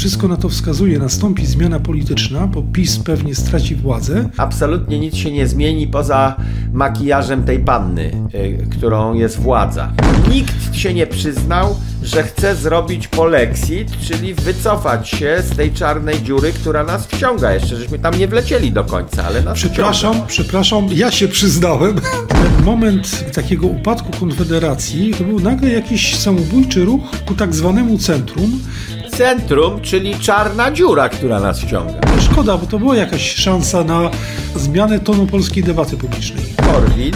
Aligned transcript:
wszystko 0.00 0.28
na 0.28 0.36
to 0.36 0.48
wskazuje, 0.48 0.98
nastąpi 0.98 1.46
zmiana 1.46 1.80
polityczna, 1.80 2.46
bo 2.46 2.62
PiS 2.62 2.98
pewnie 2.98 3.34
straci 3.34 3.74
władzę. 3.76 4.28
Absolutnie 4.36 4.98
nic 4.98 5.14
się 5.16 5.32
nie 5.32 5.46
zmieni 5.46 5.86
poza 5.86 6.36
makijażem 6.72 7.42
tej 7.44 7.58
panny, 7.58 8.12
y, 8.34 8.66
którą 8.70 9.14
jest 9.14 9.38
władza. 9.38 9.92
Nikt 10.30 10.74
się 10.76 10.94
nie 10.94 11.06
przyznał, 11.06 11.76
że 12.02 12.22
chce 12.22 12.56
zrobić 12.56 13.08
polexit, 13.08 13.98
czyli 14.00 14.34
wycofać 14.34 15.08
się 15.08 15.42
z 15.52 15.56
tej 15.56 15.72
czarnej 15.72 16.22
dziury, 16.22 16.52
która 16.52 16.84
nas 16.84 17.06
wciąga. 17.06 17.52
Jeszcze 17.52 17.76
żeśmy 17.76 17.98
tam 17.98 18.18
nie 18.18 18.28
wlecieli 18.28 18.72
do 18.72 18.84
końca, 18.84 19.24
ale 19.24 19.42
nas 19.42 19.54
Przepraszam, 19.58 20.12
wciąga. 20.12 20.28
przepraszam, 20.28 20.86
ja 20.94 21.10
się 21.10 21.28
przyznałem. 21.28 22.00
Ten 22.28 22.64
moment 22.64 23.32
takiego 23.34 23.66
upadku 23.66 24.10
Konfederacji 24.20 25.14
to 25.18 25.24
był 25.24 25.40
nagle 25.40 25.70
jakiś 25.70 26.16
samobójczy 26.16 26.84
ruch 26.84 27.02
ku 27.26 27.34
tak 27.34 27.54
zwanemu 27.54 27.98
centrum. 27.98 28.60
Centrum, 29.20 29.80
czyli 29.80 30.14
czarna 30.14 30.70
dziura, 30.70 31.08
która 31.08 31.40
nas 31.40 31.60
wciąga. 31.60 32.00
Szkoda, 32.20 32.56
bo 32.58 32.66
to 32.66 32.78
była 32.78 32.96
jakaś 32.96 33.34
szansa 33.34 33.84
na 33.84 34.10
zmianę 34.56 35.00
tonu 35.00 35.26
polskiej 35.26 35.64
debaty 35.64 35.96
publicznej. 35.96 36.44
Korwin 36.56 37.14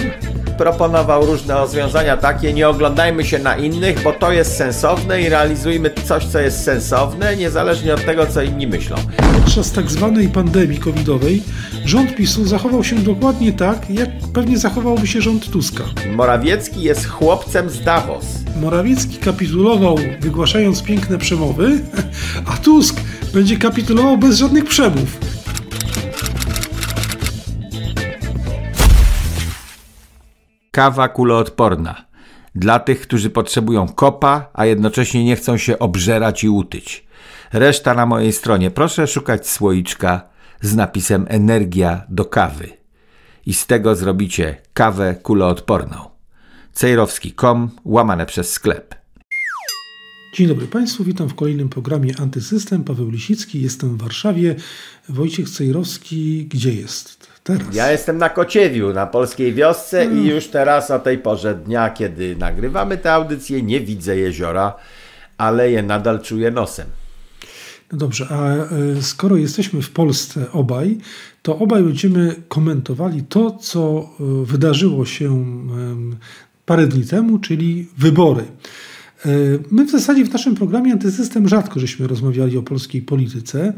proponował 0.58 1.26
różne 1.26 1.54
rozwiązania 1.54 2.16
takie, 2.16 2.52
nie 2.52 2.68
oglądajmy 2.68 3.24
się 3.24 3.38
na 3.38 3.56
innych, 3.56 4.02
bo 4.02 4.12
to 4.12 4.32
jest 4.32 4.56
sensowne 4.56 5.22
i 5.22 5.28
realizujmy 5.28 5.90
coś, 6.04 6.24
co 6.24 6.40
jest 6.40 6.64
sensowne, 6.64 7.36
niezależnie 7.36 7.94
od 7.94 8.04
tego, 8.04 8.26
co 8.26 8.42
inni 8.42 8.66
myślą. 8.66 8.96
Podczas 9.32 9.72
tak 9.72 9.90
zwanej 9.90 10.28
pandemii 10.28 10.78
covidowej 10.78 11.42
rząd 11.84 12.16
PiSu 12.16 12.44
zachował 12.44 12.84
się 12.84 12.96
dokładnie 12.96 13.52
tak, 13.52 13.90
jak 13.90 14.08
pewnie 14.34 14.58
zachowałby 14.58 15.06
się 15.06 15.20
rząd 15.20 15.50
Tuska. 15.50 15.84
Morawiecki 16.16 16.82
jest 16.82 17.08
chłopcem 17.08 17.70
z 17.70 17.80
Davos. 17.80 18.43
Morawiecki 18.60 19.18
kapitulował 19.18 19.96
wygłaszając 20.20 20.82
piękne 20.82 21.18
przemowy, 21.18 21.80
a 22.52 22.56
Tusk 22.56 23.00
będzie 23.32 23.56
kapitulował 23.56 24.18
bez 24.18 24.38
żadnych 24.38 24.64
przemów. 24.64 25.18
Kawa 30.70 31.08
kuloodporna. 31.08 32.04
Dla 32.54 32.78
tych, 32.78 33.00
którzy 33.00 33.30
potrzebują 33.30 33.88
kopa, 33.88 34.50
a 34.54 34.66
jednocześnie 34.66 35.24
nie 35.24 35.36
chcą 35.36 35.56
się 35.56 35.78
obżerać 35.78 36.44
i 36.44 36.48
utyć. 36.48 37.06
Reszta 37.52 37.94
na 37.94 38.06
mojej 38.06 38.32
stronie. 38.32 38.70
Proszę 38.70 39.06
szukać 39.06 39.48
słoiczka 39.48 40.22
z 40.60 40.74
napisem 40.74 41.26
energia 41.28 42.02
do 42.08 42.24
kawy. 42.24 42.68
I 43.46 43.54
z 43.54 43.66
tego 43.66 43.96
zrobicie 43.96 44.56
kawę 44.74 45.14
kuloodporną. 45.14 46.13
Cejrowski.com 46.74 47.70
łamane 47.84 48.26
przez 48.26 48.50
sklep. 48.52 48.94
Dzień 50.34 50.48
dobry 50.48 50.66
Państwu, 50.66 51.04
witam 51.04 51.28
w 51.28 51.34
kolejnym 51.34 51.68
programie 51.68 52.14
Antysystem. 52.18 52.84
Paweł 52.84 53.10
Lisicki, 53.10 53.62
jestem 53.62 53.96
w 53.96 54.02
Warszawie. 54.02 54.56
Wojciech 55.08 55.50
Cejrowski, 55.50 56.46
gdzie 56.46 56.74
jest 56.74 57.28
teraz? 57.44 57.74
Ja 57.74 57.92
jestem 57.92 58.18
na 58.18 58.28
Kociewiu, 58.28 58.92
na 58.92 59.06
polskiej 59.06 59.54
wiosce 59.54 60.06
i 60.06 60.26
już 60.26 60.48
teraz 60.48 60.90
o 60.90 60.98
tej 60.98 61.18
porze 61.18 61.54
dnia, 61.54 61.90
kiedy 61.90 62.36
nagrywamy 62.36 62.98
tę 62.98 63.12
audycję, 63.12 63.62
nie 63.62 63.80
widzę 63.80 64.16
jeziora, 64.16 64.74
ale 65.38 65.70
je 65.70 65.82
nadal 65.82 66.22
czuję 66.22 66.50
nosem. 66.50 66.86
No 67.92 67.98
dobrze, 67.98 68.26
a 68.30 68.54
e, 68.54 68.66
skoro 69.02 69.36
jesteśmy 69.36 69.82
w 69.82 69.90
Polsce 69.90 70.52
obaj, 70.52 70.98
to 71.42 71.58
obaj 71.58 71.82
będziemy 71.82 72.34
komentowali 72.48 73.22
to, 73.22 73.50
co 73.50 74.08
e, 74.20 74.44
wydarzyło 74.44 75.06
się 75.06 75.44
parę 76.66 76.86
dni 76.86 77.04
temu, 77.04 77.38
czyli 77.38 77.86
wybory. 77.98 78.42
E, 79.26 79.28
My 79.70 79.84
w 79.86 79.90
zasadzie 79.90 80.24
w 80.24 80.32
naszym 80.32 80.54
programie 80.54 80.92
Antysystem 80.92 81.48
rzadko 81.48 81.80
żeśmy 81.80 82.06
rozmawiali 82.06 82.56
o 82.58 82.62
polskiej 82.62 83.02
polityce, 83.02 83.72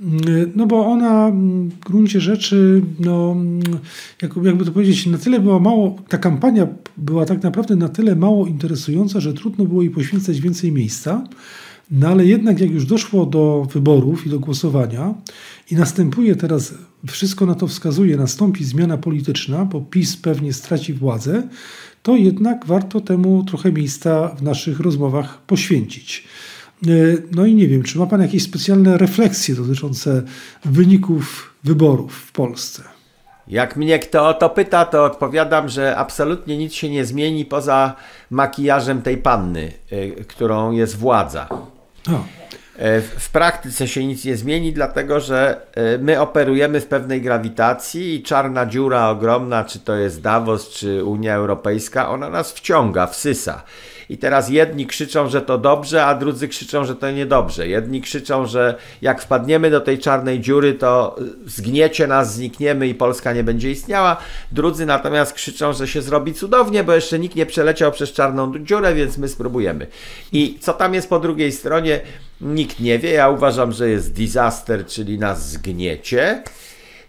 mm, 0.00 0.52
no 0.56 0.66
bo 0.66 0.86
ona 0.86 1.30
w 1.30 1.84
gruncie 1.86 2.20
rzeczy, 2.20 2.82
no, 3.00 3.36
jak- 4.22 4.36
jakby 4.44 4.64
to 4.64 4.72
powiedzieć, 4.72 5.06
na 5.06 5.18
tyle 5.18 5.40
była 5.40 5.60
mało, 5.60 5.96
ta 6.08 6.18
kampania 6.18 6.66
była 6.96 7.26
tak 7.26 7.42
naprawdę 7.42 7.76
na 7.76 7.88
tyle 7.88 8.16
mało 8.16 8.46
interesująca, 8.46 9.20
że 9.20 9.34
trudno 9.34 9.64
było 9.64 9.82
jej 9.82 9.90
poświęcać 9.90 10.40
więcej 10.40 10.72
miejsca. 10.72 11.24
No 11.90 12.08
ale 12.08 12.24
jednak 12.24 12.60
jak 12.60 12.70
już 12.70 12.86
doszło 12.86 13.26
do 13.26 13.66
wyborów 13.72 14.26
i 14.26 14.30
do 14.30 14.40
głosowania 14.40 15.14
i 15.70 15.76
następuje 15.76 16.36
teraz, 16.36 16.74
wszystko 17.06 17.46
na 17.46 17.54
to 17.54 17.66
wskazuje, 17.66 18.16
nastąpi 18.16 18.64
zmiana 18.64 18.96
polityczna, 18.98 19.64
bo 19.64 19.80
PiS 19.80 20.16
pewnie 20.16 20.52
straci 20.52 20.92
władzę, 20.92 21.42
to 22.02 22.16
jednak 22.16 22.66
warto 22.66 23.00
temu 23.00 23.44
trochę 23.44 23.72
miejsca 23.72 24.28
w 24.28 24.42
naszych 24.42 24.80
rozmowach 24.80 25.42
poświęcić. 25.42 26.24
E, 26.86 26.90
No 27.32 27.46
i 27.46 27.54
nie 27.54 27.68
wiem, 27.68 27.82
czy 27.82 27.98
ma 27.98 28.06
Pan 28.06 28.22
jakieś 28.22 28.42
specjalne 28.42 28.98
refleksje 28.98 29.54
dotyczące 29.54 30.22
wyników 30.64 31.54
wyborów 31.64 32.14
w 32.14 32.32
Polsce? 32.32 32.82
Jak 33.48 33.76
mnie 33.76 33.98
kto 33.98 34.28
o 34.28 34.34
to 34.34 34.50
pyta, 34.50 34.84
to 34.84 35.04
odpowiadam, 35.04 35.68
że 35.68 35.96
absolutnie 35.96 36.58
nic 36.58 36.74
się 36.74 36.90
nie 36.90 37.04
zmieni 37.04 37.44
poza 37.44 37.96
makijażem 38.30 39.02
tej 39.02 39.16
panny, 39.16 39.72
y, 39.92 40.24
którą 40.28 40.72
jest 40.72 40.96
władza. 40.96 41.48
A, 42.08 42.40
E, 42.80 43.00
W 43.00 43.04
w 43.20 43.30
praktyce 43.30 43.88
się 43.88 44.06
nic 44.06 44.24
nie 44.24 44.36
zmieni, 44.36 44.72
dlatego 44.72 45.20
że 45.20 45.60
e, 45.74 45.98
my 45.98 46.20
operujemy 46.20 46.80
w 46.80 46.86
pewnej 46.86 47.22
grawitacji 47.22 48.14
i 48.14 48.22
czarna 48.22 48.66
dziura 48.66 49.08
ogromna, 49.08 49.64
czy 49.64 49.78
to 49.78 49.96
jest 49.96 50.20
Davos, 50.20 50.68
czy 50.68 51.04
Unia 51.04 51.34
Europejska, 51.34 52.10
ona 52.10 52.28
nas 52.30 52.52
wciąga, 52.52 53.06
wsysa. 53.06 53.62
I 54.10 54.18
teraz 54.18 54.48
jedni 54.48 54.86
krzyczą, 54.86 55.28
że 55.28 55.42
to 55.42 55.58
dobrze, 55.58 56.04
a 56.04 56.14
drudzy 56.14 56.48
krzyczą, 56.48 56.84
że 56.84 56.96
to 56.96 57.10
niedobrze. 57.10 57.68
Jedni 57.68 58.00
krzyczą, 58.00 58.46
że 58.46 58.76
jak 59.02 59.22
wpadniemy 59.22 59.70
do 59.70 59.80
tej 59.80 59.98
czarnej 59.98 60.40
dziury, 60.40 60.74
to 60.74 61.16
zgniecie 61.46 62.06
nas, 62.06 62.34
znikniemy 62.34 62.88
i 62.88 62.94
Polska 62.94 63.32
nie 63.32 63.44
będzie 63.44 63.70
istniała. 63.70 64.16
Drudzy 64.52 64.86
natomiast 64.86 65.32
krzyczą, 65.32 65.72
że 65.72 65.88
się 65.88 66.02
zrobi 66.02 66.34
cudownie, 66.34 66.84
bo 66.84 66.94
jeszcze 66.94 67.18
nikt 67.18 67.36
nie 67.36 67.46
przeleciał 67.46 67.92
przez 67.92 68.12
czarną 68.12 68.52
dziurę, 68.64 68.94
więc 68.94 69.18
my 69.18 69.28
spróbujemy. 69.28 69.86
I 70.32 70.58
co 70.60 70.72
tam 70.72 70.94
jest 70.94 71.08
po 71.08 71.18
drugiej 71.18 71.52
stronie, 71.52 72.00
nikt 72.40 72.80
nie 72.80 72.98
wie. 72.98 73.12
Ja 73.12 73.28
uważam, 73.28 73.72
że 73.72 73.90
jest 73.90 74.12
disaster, 74.12 74.86
czyli 74.86 75.18
nas 75.18 75.50
zgniecie. 75.50 76.42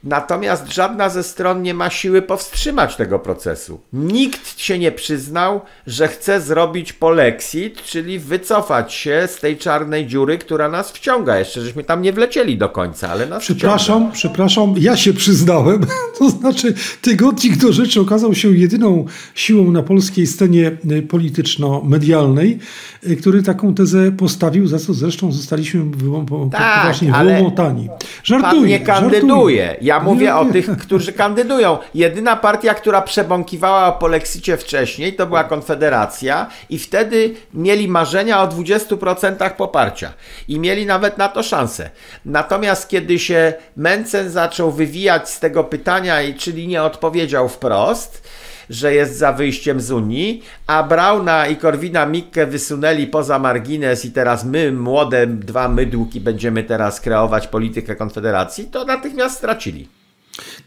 Natomiast 0.03 0.73
żadna 0.73 1.09
ze 1.09 1.23
stron 1.23 1.61
nie 1.61 1.73
ma 1.73 1.89
siły 1.89 2.21
powstrzymać 2.21 2.95
tego 2.95 3.19
procesu. 3.19 3.79
Nikt 3.93 4.59
się 4.59 4.79
nie 4.79 4.91
przyznał, 4.91 5.61
że 5.87 6.07
chce 6.07 6.41
zrobić 6.41 6.93
polexit, 6.93 7.83
czyli 7.83 8.19
wycofać 8.19 8.93
się 8.93 9.27
z 9.31 9.39
tej 9.39 9.57
czarnej 9.57 10.07
dziury, 10.07 10.37
która 10.37 10.69
nas 10.69 10.91
wciąga. 10.91 11.39
Jeszcze 11.39 11.61
żeśmy 11.61 11.83
tam 11.83 12.01
nie 12.01 12.13
wlecieli 12.13 12.57
do 12.57 12.69
końca, 12.69 13.09
ale 13.09 13.25
nas 13.25 13.43
wciąga. 13.43 13.59
Przepraszam, 13.59 14.11
przepraszam, 14.11 14.75
ja 14.77 14.97
się 14.97 15.13
przyznałem. 15.13 15.85
To 16.19 16.29
znaczy, 16.29 16.73
tygodnik 17.01 17.57
do 17.57 17.73
rzeczy 17.73 18.01
okazał 18.01 18.33
się 18.35 18.47
jedyną 18.57 19.05
siłą 19.35 19.71
na 19.71 19.83
polskiej 19.83 20.27
scenie 20.27 20.71
y, 20.91 21.01
polityczno-medialnej, 21.01 22.59
y, 23.07 23.15
który 23.15 23.43
taką 23.43 23.73
tezę 23.73 24.11
postawił, 24.11 24.67
za 24.67 24.79
co 24.79 24.93
zresztą 24.93 25.31
zostaliśmy 25.31 25.81
po- 26.29 26.49
Tak, 26.51 26.81
poważnie 26.81 27.11
wyłomotani. 27.11 27.87
Pan 27.87 27.97
Żartuję. 28.23 28.69
nie 28.69 28.79
kandyduje. 28.79 29.75
Ja 29.91 29.99
mówię 29.99 30.35
o 30.35 30.45
tych, 30.45 30.77
którzy 30.77 31.13
kandydują. 31.13 31.77
Jedyna 31.93 32.35
partia, 32.35 32.73
która 32.73 33.01
przebąkiwała 33.01 33.87
o 33.87 33.99
polexicie 33.99 34.57
wcześniej, 34.57 35.13
to 35.13 35.27
była 35.27 35.43
Konfederacja 35.43 36.47
i 36.69 36.79
wtedy 36.79 37.33
mieli 37.53 37.87
marzenia 37.87 38.41
o 38.41 38.47
20% 38.47 39.49
poparcia. 39.55 40.13
I 40.47 40.59
mieli 40.59 40.85
nawet 40.85 41.17
na 41.17 41.29
to 41.29 41.43
szansę. 41.43 41.89
Natomiast 42.25 42.89
kiedy 42.89 43.19
się 43.19 43.53
Mencen 43.75 44.29
zaczął 44.29 44.71
wywijać 44.71 45.29
z 45.29 45.39
tego 45.39 45.63
pytania, 45.63 46.21
i 46.21 46.33
czyli 46.33 46.67
nie 46.67 46.83
odpowiedział 46.83 47.49
wprost, 47.49 48.27
że 48.71 48.93
jest 48.93 49.17
za 49.17 49.33
wyjściem 49.33 49.81
z 49.81 49.91
Unii, 49.91 50.43
a 50.67 50.83
Brauna 50.83 51.47
i 51.47 51.55
Korwina 51.55 52.05
Mikke 52.05 52.47
wysunęli 52.47 53.07
poza 53.07 53.39
margines 53.39 54.05
i 54.05 54.11
teraz 54.11 54.45
my, 54.45 54.71
młode 54.71 55.27
dwa 55.27 55.67
mydłki, 55.67 56.21
będziemy 56.21 56.63
teraz 56.63 57.01
kreować 57.01 57.47
politykę 57.47 57.95
Konfederacji, 57.95 58.65
to 58.65 58.85
natychmiast 58.85 59.37
stracili. 59.37 60.00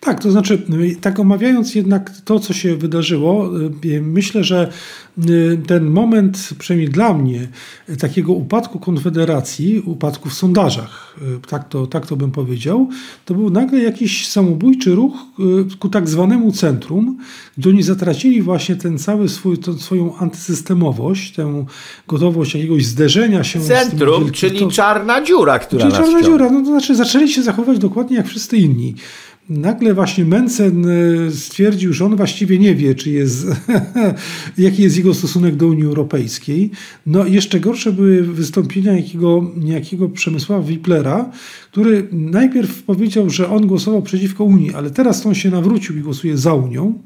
Tak, 0.01 0.23
to 0.23 0.31
znaczy, 0.31 0.63
y, 0.83 0.97
tak 1.01 1.21
omawiając 1.21 1.75
jednak 1.75 2.11
to, 2.25 2.41
co 2.41 2.53
się 2.53 2.77
wydarzyło, 2.77 3.51
y, 3.85 4.01
myślę, 4.03 4.45
że 4.45 4.69
y, 5.29 5.59
ten 5.67 5.85
moment, 5.85 6.49
przynajmniej 6.59 6.89
dla 6.91 7.15
mnie, 7.15 7.49
y, 7.89 7.97
takiego 7.97 8.33
upadku 8.33 8.79
Konfederacji, 8.79 9.81
upadku 9.81 10.29
w 10.29 10.35
sondażach, 10.35 11.17
y, 11.23 11.49
tak 11.49 11.69
to, 11.69 11.87
tak 11.87 12.07
to 12.07 12.17
bym 12.17 12.31
powiedział, 12.31 12.89
to 13.25 13.35
był 13.35 13.51
nagle 13.51 13.79
jakiś 13.79 14.29
samobójczy 14.29 14.95
ruch 14.95 15.13
y, 15.73 15.77
ku 15.79 15.89
tak 15.89 16.09
zwanemu 16.09 16.53
centrum, 16.53 17.19
gdzie 17.59 17.71
oni 17.71 17.83
zatracili 17.83 18.43
właśnie 18.43 18.77
ten 18.77 18.99
cały 18.99 19.29
swój, 19.29 19.59
tą 19.59 19.79
swoją 19.79 20.17
antysystemowość, 20.17 21.35
tę 21.35 21.65
gotowość 22.09 22.55
jakiegoś 22.55 22.87
zderzenia 22.87 23.45
się 23.45 23.61
Centrum, 23.61 24.25
wielkim- 24.25 24.33
czyli 24.33 24.59
to- 24.61 24.71
czarna 24.71 25.23
dziura, 25.23 25.59
która 25.59 25.83
Czyli 25.83 25.93
czarna 25.97 26.23
dziura, 26.23 26.51
no 26.51 26.61
to 26.61 26.67
znaczy 26.67 26.95
zaczęli 26.95 27.29
się 27.29 27.43
zachować 27.43 27.79
dokładnie 27.79 28.17
jak 28.17 28.27
wszyscy 28.27 28.57
inni. 28.57 28.95
Nagle 29.49 29.95
właśnie 29.95 30.25
Mencen 30.25 30.87
e, 30.87 31.31
stwierdził, 31.31 31.93
że 31.93 32.05
on 32.05 32.17
właściwie 32.17 32.59
nie 32.59 32.75
wie, 32.75 32.95
czy 32.95 33.11
jest, 33.11 33.47
jaki 34.59 34.83
jest 34.83 34.97
jego 34.97 35.15
stosunek 35.15 35.57
do 35.57 35.69
Unii 35.69 35.85
Europejskiej. 35.85 36.71
No 37.07 37.27
jeszcze 37.27 37.61
gorsze 37.61 37.93
były 37.93 38.23
wystąpienia 38.23 38.93
jakiego, 38.93 39.51
niejakiego 39.57 40.09
Przemysława 40.09 40.63
Wiplera, 40.63 41.31
który 41.73 42.09
najpierw 42.13 42.83
powiedział, 42.83 43.31
że 43.31 43.51
on 43.51 43.67
głosował 43.67 44.03
przeciwko 44.03 44.45
Unii, 44.45 44.75
ale 44.75 44.91
teraz 44.91 45.27
on 45.27 45.35
się 45.35 45.51
nawrócił 45.51 45.97
i 45.97 46.01
głosuje 46.01 46.39
za 46.39 46.55
Unią. 46.55 46.99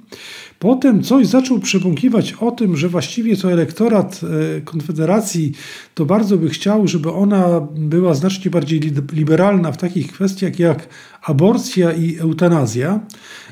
Potem 0.58 1.02
coś 1.02 1.26
zaczął 1.26 1.58
przebąkiwać 1.58 2.32
o 2.32 2.50
tym, 2.50 2.76
że 2.76 2.88
właściwie 2.88 3.36
to 3.36 3.52
elektorat 3.52 4.20
e, 4.56 4.60
Konfederacji 4.60 5.52
to 5.94 6.06
bardzo 6.06 6.36
by 6.36 6.48
chciał, 6.48 6.88
żeby 6.88 7.12
ona 7.12 7.68
była 7.76 8.14
znacznie 8.14 8.50
bardziej 8.50 8.80
liberalna 9.12 9.72
w 9.72 9.76
takich 9.76 10.12
kwestiach 10.12 10.58
jak 10.58 10.88
aborcja 11.28 11.92
i 11.92 12.16
eutanazja. 12.18 13.00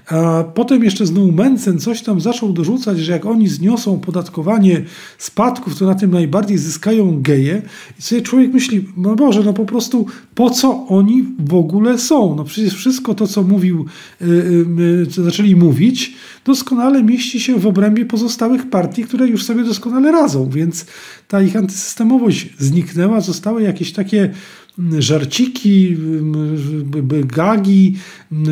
A 0.06 0.44
potem 0.44 0.84
jeszcze 0.84 1.06
znowu 1.06 1.32
Mencen 1.32 1.78
coś 1.78 2.02
tam 2.02 2.20
zaczął 2.20 2.52
dorzucać, 2.52 2.98
że 2.98 3.12
jak 3.12 3.26
oni 3.26 3.48
zniosą 3.48 4.00
podatkowanie 4.00 4.82
spadków, 5.18 5.78
to 5.78 5.86
na 5.86 5.94
tym 5.94 6.10
najbardziej 6.10 6.58
zyskają 6.58 7.22
geje. 7.22 7.62
I 7.98 8.02
sobie 8.02 8.22
człowiek 8.22 8.52
myśli, 8.52 8.88
no 8.96 9.16
Boże, 9.16 9.42
no 9.44 9.52
po 9.52 9.64
prostu 9.64 10.06
po 10.34 10.50
co 10.50 10.86
oni 10.88 11.24
w 11.38 11.54
ogóle 11.54 11.98
są? 11.98 12.36
No 12.36 12.44
przecież 12.44 12.74
wszystko 12.74 13.14
to, 13.14 13.26
co 13.26 13.42
mówił, 13.42 13.86
yy, 14.20 14.66
yy, 14.78 15.06
co 15.06 15.22
zaczęli 15.22 15.56
mówić, 15.56 16.14
doskonale 16.44 17.02
mieści 17.02 17.40
się 17.40 17.58
w 17.58 17.66
obrębie 17.66 18.04
pozostałych 18.04 18.70
partii, 18.70 19.04
które 19.04 19.28
już 19.28 19.44
sobie 19.44 19.64
doskonale 19.64 20.12
radzą, 20.12 20.50
więc 20.50 20.86
ta 21.28 21.42
ich 21.42 21.56
antysystemowość 21.56 22.48
zniknęła, 22.58 23.20
zostały 23.20 23.62
jakieś 23.62 23.92
takie 23.92 24.30
żarciki, 24.98 25.96
gagi, 27.24 27.96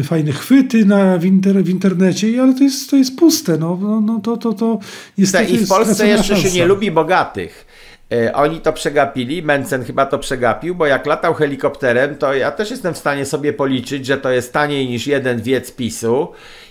fajne 0.05 0.33
chwyty 0.33 0.85
na, 0.85 1.19
w, 1.19 1.25
inter, 1.25 1.65
w 1.65 1.69
internecie, 1.69 2.43
ale 2.43 2.55
to 2.55 2.65
jest, 2.65 2.91
to 2.91 2.97
jest 2.97 3.17
puste. 3.19 3.59
No, 3.59 3.79
no, 3.83 4.01
no 4.01 4.21
to, 4.21 4.37
to, 4.37 4.53
to 4.53 4.79
niestety 5.19 5.53
I 5.53 5.59
w 5.59 5.69
Polsce 5.69 6.09
jeszcze 6.09 6.35
szansa. 6.35 6.49
się 6.49 6.55
nie 6.55 6.67
lubi 6.67 6.91
bogatych. 6.91 7.67
E, 8.13 8.33
oni 8.35 8.61
to 8.61 8.73
przegapili, 8.73 9.43
Mencen 9.43 9.85
chyba 9.85 10.07
to 10.07 10.19
przegapił, 10.19 10.75
bo 10.75 10.87
jak 10.87 11.07
latał 11.07 11.35
helikopterem, 11.35 12.17
to 12.17 12.35
ja 12.35 12.53
też 12.53 12.71
jestem 12.71 12.95
w 12.95 12.99
stanie 12.99 13.27
sobie 13.27 13.53
policzyć, 13.53 14.07
że 14.07 14.19
to 14.19 14.31
jest 14.31 14.53
taniej 14.53 14.89
niż 14.89 15.07
jeden 15.07 15.43
wiec 15.43 15.73
PiSu 15.73 16.29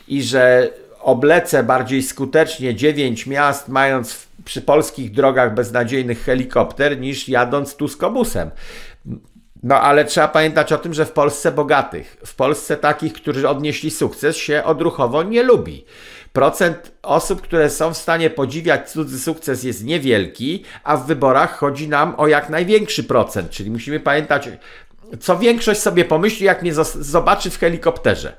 i 0.07 0.23
że 0.23 0.69
oblecę 0.99 1.63
bardziej 1.63 2.03
skutecznie 2.03 2.75
9 2.75 3.27
miast, 3.27 3.67
mając 3.67 4.27
przy 4.45 4.61
polskich 4.61 5.11
drogach 5.11 5.53
beznadziejnych 5.53 6.23
helikopter, 6.23 6.99
niż 6.99 7.29
jadąc 7.29 7.75
tuskobusem. 7.75 8.49
No 9.63 9.81
ale 9.81 10.05
trzeba 10.05 10.27
pamiętać 10.27 10.73
o 10.73 10.77
tym, 10.77 10.93
że 10.93 11.05
w 11.05 11.11
Polsce 11.11 11.51
bogatych, 11.51 12.17
w 12.25 12.35
Polsce 12.35 12.77
takich, 12.77 13.13
którzy 13.13 13.49
odnieśli 13.49 13.91
sukces, 13.91 14.37
się 14.37 14.63
odruchowo 14.63 15.23
nie 15.23 15.43
lubi. 15.43 15.85
Procent 16.33 16.91
osób, 17.03 17.41
które 17.41 17.69
są 17.69 17.93
w 17.93 17.97
stanie 17.97 18.29
podziwiać 18.29 18.91
cudzy 18.91 19.19
sukces 19.19 19.63
jest 19.63 19.83
niewielki, 19.83 20.63
a 20.83 20.97
w 20.97 21.07
wyborach 21.07 21.57
chodzi 21.57 21.89
nam 21.89 22.15
o 22.17 22.27
jak 22.27 22.49
największy 22.49 23.03
procent, 23.03 23.49
czyli 23.49 23.71
musimy 23.71 23.99
pamiętać, 23.99 24.49
co 25.19 25.37
większość 25.37 25.81
sobie 25.81 26.05
pomyśli, 26.05 26.45
jak 26.45 26.61
mnie 26.61 26.73
zobaczy 26.95 27.49
w 27.49 27.59
helikopterze. 27.59 28.37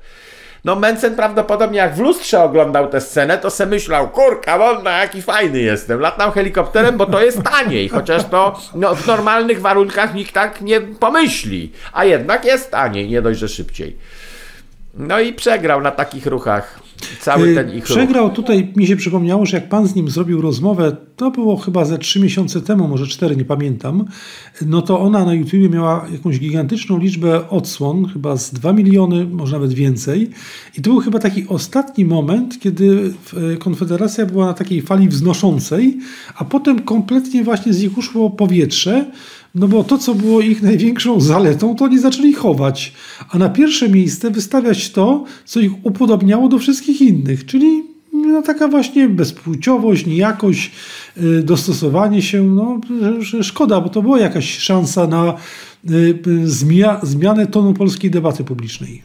No 0.65 0.75
Mencen 0.75 1.15
prawdopodobnie 1.15 1.77
jak 1.77 1.95
w 1.95 1.99
lustrze 1.99 2.43
oglądał 2.43 2.87
tę 2.87 3.01
scenę, 3.01 3.37
to 3.37 3.49
se 3.49 3.65
myślał, 3.65 4.09
kurka 4.09 4.57
wolna, 4.57 4.97
jaki 4.97 5.21
fajny 5.21 5.59
jestem. 5.59 5.99
Latam 5.99 6.31
helikopterem, 6.31 6.97
bo 6.97 7.05
to 7.05 7.21
jest 7.21 7.43
taniej, 7.43 7.89
chociaż 7.89 8.23
to 8.23 8.59
no, 8.75 8.95
w 8.95 9.07
normalnych 9.07 9.61
warunkach 9.61 10.13
nikt 10.13 10.33
tak 10.33 10.61
nie 10.61 10.81
pomyśli. 10.81 11.71
A 11.93 12.05
jednak 12.05 12.45
jest 12.45 12.71
taniej, 12.71 13.09
nie 13.09 13.21
dość, 13.21 13.39
że 13.39 13.47
szybciej. 13.47 13.97
No 14.93 15.19
i 15.19 15.33
przegrał 15.33 15.81
na 15.81 15.91
takich 15.91 16.25
ruchach. 16.25 16.79
Cały 17.21 17.47
y, 17.47 17.55
ten 17.55 17.77
ich 17.77 17.83
Przegrał 17.83 18.29
tutaj, 18.29 18.73
mi 18.75 18.87
się 18.87 18.95
przypomniało, 18.95 19.45
że 19.45 19.57
jak 19.57 19.69
pan 19.69 19.87
z 19.87 19.95
nim 19.95 20.09
zrobił 20.09 20.41
rozmowę, 20.41 20.95
to 21.15 21.31
było 21.31 21.57
chyba 21.57 21.85
ze 21.85 21.97
trzy 21.97 22.19
miesiące 22.19 22.61
temu, 22.61 22.87
może 22.87 23.07
cztery, 23.07 23.35
nie 23.35 23.45
pamiętam, 23.45 24.05
no 24.65 24.81
to 24.81 24.99
ona 24.99 25.25
na 25.25 25.33
YouTubie 25.33 25.69
miała 25.69 26.07
jakąś 26.11 26.39
gigantyczną 26.39 26.99
liczbę 26.99 27.49
odsłon, 27.49 28.05
chyba 28.13 28.37
z 28.37 28.53
2 28.53 28.73
miliony, 28.73 29.25
może 29.25 29.55
nawet 29.55 29.73
więcej. 29.73 30.29
I 30.77 30.81
to 30.81 30.89
był 30.89 30.99
chyba 30.99 31.19
taki 31.19 31.47
ostatni 31.47 32.05
moment, 32.05 32.59
kiedy 32.59 33.13
e, 33.53 33.57
Konfederacja 33.57 34.25
była 34.25 34.45
na 34.45 34.53
takiej 34.53 34.81
fali 34.81 35.09
wznoszącej, 35.09 35.99
a 36.35 36.45
potem 36.45 36.81
kompletnie 36.81 37.43
właśnie 37.43 37.73
z 37.73 37.81
nich 37.81 37.97
uszło 37.97 38.29
powietrze, 38.29 39.05
no 39.55 39.67
bo 39.67 39.83
to, 39.83 39.97
co 39.97 40.15
było 40.15 40.41
ich 40.41 40.61
największą 40.61 41.21
zaletą, 41.21 41.75
to 41.75 41.85
oni 41.85 41.99
zaczęli 41.99 42.33
chować, 42.33 42.93
a 43.29 43.37
na 43.37 43.49
pierwsze 43.49 43.89
miejsce 43.89 44.31
wystawiać 44.31 44.89
to, 44.89 45.23
co 45.45 45.59
ich 45.59 45.85
upodobniało 45.85 46.49
do 46.49 46.59
wszystkich 46.59 47.01
innych, 47.01 47.45
czyli 47.45 47.83
no, 48.13 48.41
taka 48.41 48.67
właśnie 48.67 49.09
bezpłciowość, 49.09 50.05
niejakość, 50.05 50.71
y, 51.17 51.43
dostosowanie 51.43 52.21
się. 52.21 52.43
No, 52.43 52.79
szkoda, 53.41 53.81
bo 53.81 53.89
to 53.89 54.01
była 54.01 54.19
jakaś 54.19 54.57
szansa 54.57 55.07
na 55.07 55.33
y, 55.91 56.19
zmia 56.43 56.99
zmianę 57.03 57.47
tonu 57.47 57.73
polskiej 57.73 58.11
debaty 58.11 58.43
publicznej. 58.43 59.03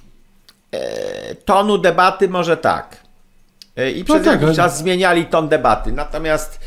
E, 0.72 1.34
tonu 1.34 1.78
debaty 1.78 2.28
może 2.28 2.56
tak. 2.56 2.96
E, 3.76 3.90
I 3.90 3.98
no 3.98 4.04
przez 4.04 4.18
no 4.18 4.24
tak, 4.24 4.32
jakiś 4.32 4.44
ale... 4.44 4.54
czas 4.54 4.78
zmieniali 4.78 5.26
ton 5.26 5.48
debaty. 5.48 5.92
Natomiast 5.92 6.60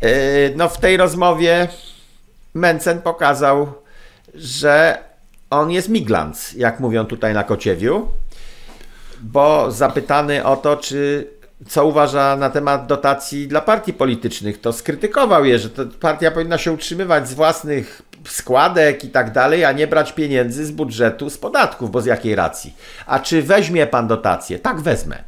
e, 0.00 0.08
no, 0.56 0.68
w 0.68 0.78
tej 0.78 0.96
rozmowie 0.96 1.68
Mencen 2.54 3.02
pokazał, 3.02 3.72
że 4.34 4.98
on 5.50 5.70
jest 5.70 5.88
miglans, 5.88 6.52
jak 6.52 6.80
mówią 6.80 7.04
tutaj 7.04 7.34
na 7.34 7.44
Kociewiu, 7.44 8.08
bo 9.20 9.70
zapytany 9.70 10.44
o 10.44 10.56
to, 10.56 10.76
czy 10.76 11.30
co 11.68 11.86
uważa 11.86 12.36
na 12.36 12.50
temat 12.50 12.86
dotacji 12.86 13.48
dla 13.48 13.60
partii 13.60 13.92
politycznych, 13.92 14.60
to 14.60 14.72
skrytykował 14.72 15.44
je, 15.44 15.58
że 15.58 15.68
partia 16.00 16.30
powinna 16.30 16.58
się 16.58 16.72
utrzymywać 16.72 17.28
z 17.28 17.34
własnych 17.34 18.02
składek 18.28 19.04
i 19.04 19.08
tak 19.08 19.32
dalej, 19.32 19.64
a 19.64 19.72
nie 19.72 19.86
brać 19.86 20.12
pieniędzy 20.12 20.66
z 20.66 20.70
budżetu, 20.70 21.30
z 21.30 21.38
podatków, 21.38 21.90
bo 21.90 22.00
z 22.00 22.06
jakiej 22.06 22.34
racji? 22.34 22.74
A 23.06 23.18
czy 23.18 23.42
weźmie 23.42 23.86
pan 23.86 24.08
dotację? 24.08 24.58
Tak, 24.58 24.80
wezmę. 24.80 25.24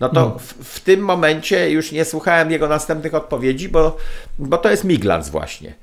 No 0.00 0.08
to 0.08 0.20
no. 0.20 0.38
W, 0.38 0.52
w, 0.64 0.80
tym 0.80 1.00
momencie 1.00 1.70
już 1.70 1.92
nie 1.92 2.04
słuchałem 2.04 2.50
jego 2.50 2.68
następnych 2.68 3.14
odpowiedzi, 3.14 3.68
bo, 3.68 3.96
bo 4.38 4.58
to 4.58 4.70
jest 4.70 4.84
miglans 4.84 5.28
właśnie. 5.28 5.74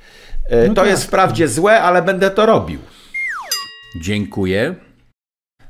E, 0.49 0.67
no 0.67 0.73
to 0.73 0.81
tak. 0.81 0.89
jest 0.89 1.03
wprawdzie 1.03 1.47
złe, 1.47 1.81
ale 1.81 2.01
będę 2.01 2.31
to 2.31 2.45
robił. 2.45 2.79
Dziękuję 4.01 4.75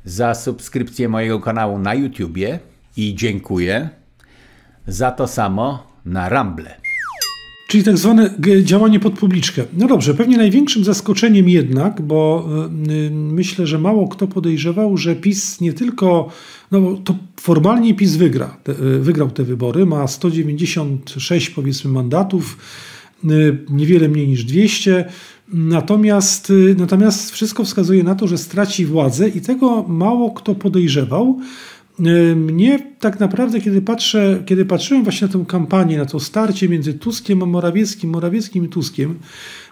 za 0.06 0.36
subskrypcję 0.36 1.10
mojego 1.10 1.40
kanału 1.40 1.80
na 1.80 1.94
YouTubie 1.94 2.60
i 2.98 3.16
dziękuję 3.16 3.90
za 4.88 5.12
to 5.12 5.28
samo 5.28 5.88
na 6.06 6.30
Rumble. 6.30 6.76
Czyli 7.68 7.84
tak 7.84 7.98
zwane 7.98 8.30
działanie 8.64 9.00
pod 9.00 9.20
publiczkę. 9.20 9.64
No 9.74 9.88
dobrze, 9.88 10.14
pewnie 10.14 10.38
największym 10.38 10.84
zaskoczeniem 10.84 11.50
jednak, 11.50 12.02
bo 12.02 12.50
y, 12.90 13.12
myślę, 13.12 13.68
że 13.68 13.80
mało 13.80 14.08
kto 14.08 14.28
podejrzewał, 14.28 14.98
że 14.98 15.16
PiS 15.16 15.62
nie 15.62 15.74
tylko, 15.74 16.30
no 16.72 16.98
to 17.04 17.16
formalnie 17.40 17.94
PiS 17.94 18.16
wygra, 18.16 18.58
te, 18.64 18.72
y, 18.72 19.00
wygrał 19.00 19.32
te 19.32 19.44
wybory, 19.44 19.86
ma 19.86 20.08
196 20.08 21.50
powiedzmy 21.50 21.92
mandatów, 21.92 22.58
y, 22.90 22.93
niewiele 23.70 24.10
mniej 24.10 24.28
niż 24.28 24.44
200, 24.44 25.06
natomiast, 25.54 26.54
natomiast 26.78 27.32
wszystko 27.32 27.64
wskazuje 27.64 28.04
na 28.04 28.16
to, 28.16 28.28
że 28.28 28.38
straci 28.38 28.86
władzę 28.86 29.30
i 29.30 29.42
tego 29.42 29.86
mało 29.88 30.32
kto 30.32 30.56
podejrzewał. 30.56 31.40
Mnie 32.36 32.94
tak 33.00 33.20
naprawdę, 33.20 33.62
kiedy 33.62 33.82
patrzę, 33.82 34.44
kiedy 34.46 34.66
patrzyłem 34.66 35.04
właśnie 35.04 35.28
na 35.28 35.34
tę 35.34 35.46
kampanię, 35.48 35.98
na 35.98 36.06
to 36.06 36.20
starcie 36.20 36.70
między 36.70 36.94
Tuskiem 36.94 37.44
a 37.44 37.46
Morawieckim, 37.46 38.10
Morawieckim 38.10 38.66
i 38.66 38.70
Tuskiem, 38.70 39.20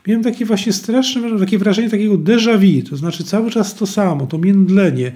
miałem 0.07 0.23
takie 0.23 0.45
właśnie 0.45 0.73
straszne 0.73 1.39
takie 1.39 1.57
wrażenie 1.57 1.89
takiego 1.89 2.17
déjà 2.17 2.57
vu, 2.59 2.89
to 2.89 2.97
znaczy 2.97 3.23
cały 3.23 3.51
czas 3.51 3.75
to 3.75 3.85
samo, 3.87 4.27
to 4.27 4.37
międlenie. 4.37 5.11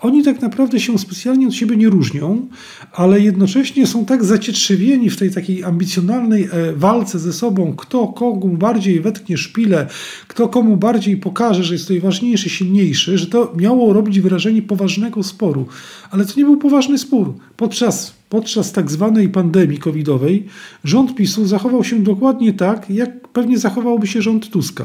Oni 0.00 0.24
tak 0.24 0.40
naprawdę 0.40 0.80
się 0.80 0.98
specjalnie 0.98 1.46
od 1.48 1.54
siebie 1.54 1.76
nie 1.76 1.88
różnią, 1.88 2.48
ale 2.92 3.20
jednocześnie 3.20 3.86
są 3.86 4.04
tak 4.04 4.24
zacietrzewieni 4.24 5.10
w 5.10 5.16
tej 5.16 5.30
takiej 5.30 5.64
ambicjonalnej 5.64 6.42
e, 6.52 6.72
walce 6.72 7.18
ze 7.18 7.32
sobą, 7.32 7.74
kto 7.76 8.08
komu 8.08 8.56
bardziej 8.56 9.00
wetknie 9.00 9.38
szpilę, 9.38 9.86
kto 10.28 10.48
komu 10.48 10.76
bardziej 10.76 11.16
pokaże, 11.16 11.64
że 11.64 11.74
jest 11.74 11.84
tutaj 11.84 12.00
ważniejszy, 12.00 12.50
silniejszy, 12.50 13.18
że 13.18 13.26
to 13.26 13.52
miało 13.56 13.92
robić 13.92 14.20
wrażenie 14.20 14.62
poważnego 14.62 15.22
sporu. 15.22 15.66
Ale 16.10 16.24
to 16.24 16.32
nie 16.36 16.44
był 16.44 16.56
poważny 16.56 16.98
spór. 16.98 17.34
Podczas 17.56 18.19
podczas 18.30 18.72
tak 18.72 18.90
zwanej 18.90 19.28
pandemii 19.28 19.78
covidowej 19.78 20.46
rząd 20.84 21.14
PiSu 21.14 21.46
zachował 21.46 21.84
się 21.84 22.02
dokładnie 22.02 22.52
tak, 22.52 22.90
jak 22.90 23.28
pewnie 23.28 23.58
zachowałby 23.58 24.06
się 24.06 24.22
rząd 24.22 24.50
Tuska. 24.50 24.84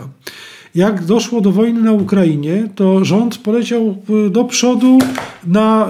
Jak 0.76 1.06
doszło 1.06 1.42
do 1.42 1.52
wojny 1.52 1.82
na 1.82 1.92
Ukrainie, 1.92 2.70
to 2.76 3.06
rząd 3.06 3.38
poleciał 3.38 3.98
e, 4.28 4.30
do 4.30 4.44
przodu, 4.44 5.00
na, 5.48 5.88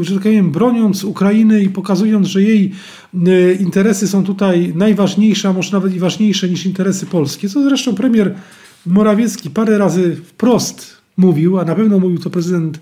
e, 0.00 0.04
że 0.04 0.14
tak 0.14 0.22
powiem, 0.22 0.50
broniąc 0.50 1.04
Ukrainy 1.04 1.62
i 1.62 1.68
pokazując, 1.68 2.26
że 2.26 2.42
jej 2.42 2.72
e, 3.26 3.52
interesy 3.52 4.08
są 4.08 4.24
tutaj 4.24 4.72
najważniejsze, 4.76 5.48
a 5.48 5.52
może 5.52 5.72
nawet 5.72 5.94
i 5.94 5.98
ważniejsze 5.98 6.48
niż 6.48 6.66
interesy 6.66 7.06
polskie. 7.06 7.48
Co 7.48 7.62
zresztą 7.62 7.94
premier 7.94 8.34
Morawiecki 8.86 9.50
parę 9.50 9.78
razy 9.78 10.16
wprost 10.16 10.96
mówił, 11.16 11.58
a 11.58 11.64
na 11.64 11.74
pewno 11.74 11.98
mówił 11.98 12.18
to 12.18 12.30
prezydent 12.30 12.80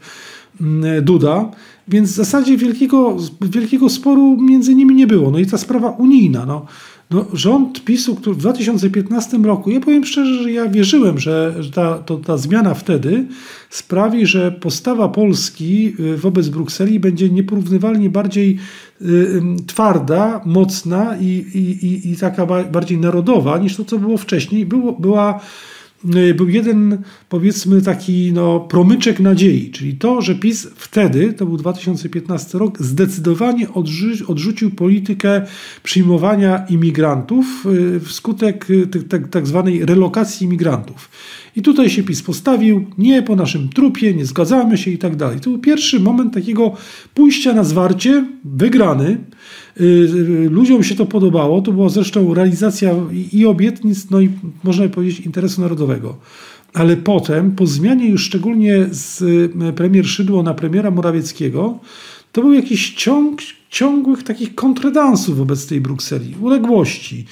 mm, 0.61 1.05
Duda, 1.05 1.51
więc 1.91 2.13
w 2.13 2.15
zasadzie 2.15 2.57
wielkiego, 2.57 3.17
wielkiego 3.41 3.89
sporu 3.89 4.37
między 4.41 4.75
nimi 4.75 4.95
nie 4.95 5.07
było. 5.07 5.31
No 5.31 5.39
i 5.39 5.47
ta 5.47 5.59
sprawa 5.59 5.91
unijna. 5.91 6.47
No, 6.47 6.67
no, 7.11 7.27
rząd 7.33 7.85
PiSu, 7.85 8.15
który 8.15 8.35
w 8.35 8.39
2015 8.39 9.39
roku, 9.39 9.71
ja 9.71 9.81
powiem 9.81 10.05
szczerze, 10.05 10.43
że 10.43 10.53
ja 10.53 10.69
wierzyłem, 10.69 11.19
że, 11.19 11.55
ta, 11.75 11.99
to, 11.99 12.17
ta 12.17 12.37
zmiana 12.37 12.75
wtedy 12.75 13.27
sprawi, 13.71 14.27
że 14.27 14.53
postawa 14.53 15.09
Polski 15.09 15.95
y, 16.01 16.17
wobec 16.17 16.49
Brukseli 16.49 17.01
będzie 17.01 17.31
nieporównywalnie 17.31 18.11
bardziej 18.11 18.59
y, 19.03 19.43
twarda, 19.67 20.41
mocna 20.45 21.17
i, 21.21 21.27
i, 21.55 21.87
i, 21.87 22.11
i 22.11 22.17
taka 22.17 22.47
bardziej 22.47 22.99
narodowa 22.99 23.59
niż 23.59 23.77
to, 23.77 23.85
co 23.85 23.99
było 23.99 24.17
wcześniej. 24.17 24.67
Było, 24.67 24.93
była 24.93 25.41
był 26.35 26.49
jeden, 26.49 27.03
powiedzmy, 27.29 27.83
taki 27.83 28.33
no, 28.33 28.61
promyczek 28.61 29.21
nadziei, 29.21 29.71
czyli 29.71 29.95
to, 29.95 30.23
że 30.23 30.35
PiS 30.35 30.69
wtedy, 30.77 31.33
to 31.33 31.47
był 31.47 31.57
2015 31.57 32.59
rok, 32.59 32.83
zdecydowanie 32.83 33.73
odrzu 33.73 34.07
odrzucił 34.27 34.71
politykę 34.71 35.47
przyjmowania 35.83 36.67
imigrantów 36.69 37.67
y, 37.97 38.01
wskutek 38.01 38.67
tak, 39.09 39.29
tak 39.29 39.47
zwanej 39.47 39.87
relokacji 39.87 40.47
imigrantów. 40.47 41.11
I 41.57 41.63
tutaj 41.63 41.91
się 41.91 42.03
PiS 42.03 42.23
postawił, 42.23 42.87
nie 42.99 43.23
po 43.23 43.37
naszym 43.37 43.69
trupie, 43.69 44.15
nie 44.15 44.27
zgadzamy 44.27 44.79
się 44.79 44.91
i 44.91 44.99
tak 44.99 45.17
dalej. 45.17 45.41
To 45.41 45.51
był 45.51 45.59
pierwszy 45.59 46.01
moment 46.01 46.35
takiego 46.35 46.77
pójścia 47.15 47.53
na 47.53 47.65
zwarcie, 47.65 48.27
wygrany. 48.45 49.19
Y, 49.81 49.85
y, 49.85 50.51
ludziom 50.51 50.85
się 50.85 50.95
to 50.95 51.07
podobało. 51.07 51.63
To 51.63 51.73
była 51.73 51.89
zresztą 51.89 52.35
realizacja 52.35 52.95
i 53.33 53.47
obietnic, 53.47 54.11
no 54.11 54.21
i 54.21 54.31
można 54.65 54.89
powiedzieć 54.89 55.21
interesu 55.21 55.61
narodowego. 55.61 56.17
Ale 56.75 56.97
potem, 56.97 57.53
po 57.53 57.67
zmianie 57.67 58.09
już 58.09 58.25
szczególnie 58.25 58.87
z 58.91 59.23
y, 59.23 59.73
premier 59.77 60.07
Szydło 60.07 60.43
na 60.43 60.55
premiera 60.55 60.91
Morawieckiego, 60.91 61.79
to 62.33 62.41
był 62.41 62.53
jakiś 62.53 62.95
ciąg 62.95 63.41
ciągłych 63.71 64.23
takich 64.23 64.55
kontredansów 64.55 65.37
wobec 65.37 65.67
tej 65.67 65.81
Brukseli, 65.81 66.35
uległości. 66.41 67.25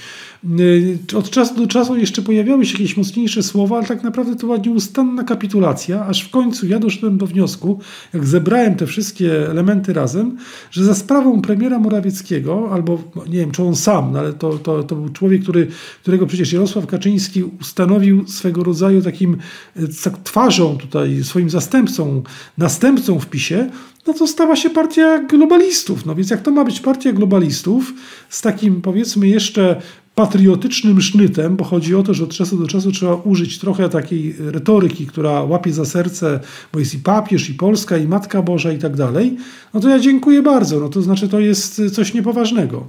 Y, 0.61 0.99
od 1.17 1.31
czasu 1.31 1.55
do 1.55 1.67
czasu 1.67 1.97
jeszcze 1.97 2.23
pojawiały 2.23 2.67
się 2.67 2.73
jakieś 2.73 2.97
mocniejsze 2.97 3.43
słowa, 3.43 3.77
ale 3.77 3.87
tak 3.87 4.03
naprawdę 4.03 4.37
to 4.37 4.41
była 4.41 4.57
nieustanna 4.57 5.25
kapitulacja, 5.25 6.07
aż 6.07 6.23
w 6.23 6.31
końcu 6.31 6.67
ja 6.67 6.79
doszedłem 6.79 7.19
do 7.19 7.27
wniosku, 7.27 7.81
jak 8.15 8.27
zebrałem 8.27 8.75
te 8.75 8.87
wszystkie 8.87 9.51
elementy 9.51 9.93
razem, 9.93 10.37
że 10.71 10.85
za 10.85 10.95
sprawą 10.95 11.43
premiera 11.43 11.79
Morawieckiego, 11.79 12.69
albo 12.73 13.03
nie 13.27 13.39
wiem, 13.39 13.51
czy 13.51 13.63
on 13.63 13.77
sam, 13.77 14.13
no 14.13 14.19
ale 14.19 14.33
to, 14.33 14.59
to, 14.59 14.83
to 14.83 14.97
był 14.97 15.09
człowiek, 15.09 15.43
który, 15.43 15.67
którego 16.03 16.27
przecież 16.27 16.53
Jarosław 16.53 16.87
Kaczyński 16.87 17.45
ustanowił 17.45 18.29
swego 18.29 18.65
rodzaju 18.65 19.03
takim 19.03 19.37
y, 19.77 19.89
twarzą 20.25 20.79
tutaj, 20.79 21.25
swoim 21.25 21.51
zastępcą, 21.51 22.23
następcą 22.59 23.19
w 23.19 23.27
PiSie, 23.27 23.71
no 24.09 24.15
to 24.15 24.27
stała 24.27 24.57
się 24.57 24.71
partia 24.71 25.19
globalistów. 25.19 26.07
No 26.07 26.15
więc 26.15 26.31
jak 26.31 26.43
to 26.43 26.51
ma 26.51 26.65
być 26.65 26.81
partia 26.81 27.13
globalistów 27.13 27.93
z 28.29 28.41
takim 28.43 28.83
powiedzmy 28.83 29.29
jeszcze 29.29 29.83
patriotycznym 30.15 31.01
sznytem, 31.01 31.57
bo 31.57 31.65
chodzi 31.65 31.95
o 31.95 32.03
to, 32.03 32.15
że 32.15 32.25
od 32.25 32.35
czasu 32.35 32.59
do 32.59 32.67
czasu 32.67 32.93
trzeba 32.93 33.15
użyć 33.15 33.59
trochę 33.59 33.89
takiej 33.89 34.35
retoryki, 34.39 35.07
która 35.07 35.43
łapie 35.43 35.73
za 35.73 35.85
serce, 35.85 36.41
bo 36.73 36.79
jest 36.79 36.95
i 36.95 36.99
papież, 36.99 37.51
i 37.51 37.55
Polska, 37.55 37.97
i 37.97 38.07
Matka 38.07 38.43
Boża, 38.43 38.73
i 38.73 38.79
tak 38.79 38.97
dalej, 38.97 39.37
no 39.75 39.81
to 39.81 39.89
ja 39.89 39.99
dziękuję 39.99 40.43
bardzo. 40.43 40.81
No 40.81 40.89
to 40.89 41.03
znaczy, 41.03 41.29
to 41.29 41.41
jest 41.41 41.83
coś 41.95 42.15
niepoważnego. 42.15 42.87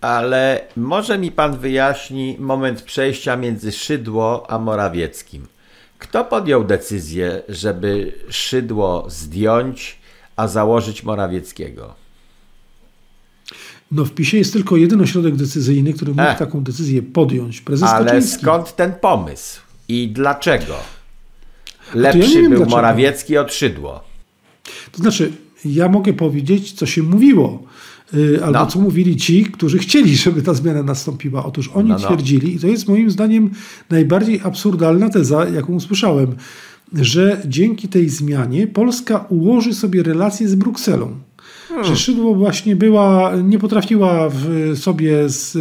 Ale 0.00 0.60
może 0.76 1.18
mi 1.18 1.32
pan 1.32 1.58
wyjaśni 1.58 2.36
moment 2.38 2.82
przejścia 2.82 3.36
między 3.36 3.72
Szydło 3.72 4.50
a 4.50 4.58
Morawieckim. 4.58 5.46
Kto 5.98 6.24
podjął 6.24 6.64
decyzję, 6.64 7.42
żeby 7.48 8.12
Szydło 8.28 9.06
zdjąć, 9.08 10.03
a 10.36 10.48
założyć 10.48 11.02
Morawieckiego? 11.02 11.94
No 13.90 14.04
w 14.04 14.10
PiSie 14.10 14.38
jest 14.38 14.52
tylko 14.52 14.76
jeden 14.76 15.00
ośrodek 15.00 15.36
decyzyjny, 15.36 15.92
który 15.92 16.12
mógł 16.12 16.22
e. 16.22 16.34
taką 16.34 16.64
decyzję 16.64 17.02
podjąć. 17.02 17.60
Prezes 17.60 17.88
Ale 17.88 18.04
Kaczyński. 18.06 18.42
skąd 18.42 18.76
ten 18.76 18.92
pomysł? 18.92 19.60
I 19.88 20.08
dlaczego? 20.08 20.74
Lepszy 21.94 22.18
ja 22.18 22.40
był 22.40 22.48
dlaczego. 22.48 22.70
Morawiecki 22.70 23.38
od 23.38 23.52
Szydło. 23.52 24.04
To 24.92 24.98
znaczy, 24.98 25.32
ja 25.64 25.88
mogę 25.88 26.12
powiedzieć, 26.12 26.72
co 26.72 26.86
się 26.86 27.02
mówiło. 27.02 27.62
Yy, 28.12 28.44
albo 28.44 28.58
no. 28.58 28.66
co 28.66 28.78
mówili 28.78 29.16
ci, 29.16 29.44
którzy 29.44 29.78
chcieli, 29.78 30.16
żeby 30.16 30.42
ta 30.42 30.54
zmiana 30.54 30.82
nastąpiła. 30.82 31.44
Otóż 31.44 31.70
oni 31.74 31.88
no, 31.88 31.98
no. 31.98 32.06
twierdzili, 32.06 32.54
i 32.54 32.58
to 32.58 32.66
jest 32.66 32.88
moim 32.88 33.10
zdaniem 33.10 33.50
najbardziej 33.90 34.40
absurdalna 34.44 35.10
teza, 35.10 35.48
jaką 35.48 35.72
usłyszałem, 35.72 36.36
że 36.94 37.40
dzięki 37.46 37.88
tej 37.88 38.08
zmianie 38.08 38.66
Polska 38.66 39.24
ułoży 39.28 39.74
sobie 39.74 40.02
relacje 40.02 40.48
z 40.48 40.54
Brukselą. 40.54 41.14
Hmm. 41.68 41.84
Że 41.84 41.96
Szydło 41.96 42.34
właśnie 42.34 42.76
była, 42.76 43.32
nie 43.44 43.58
potrafiła 43.58 44.28
w 44.28 44.72
sobie 44.78 45.28
z, 45.28 45.52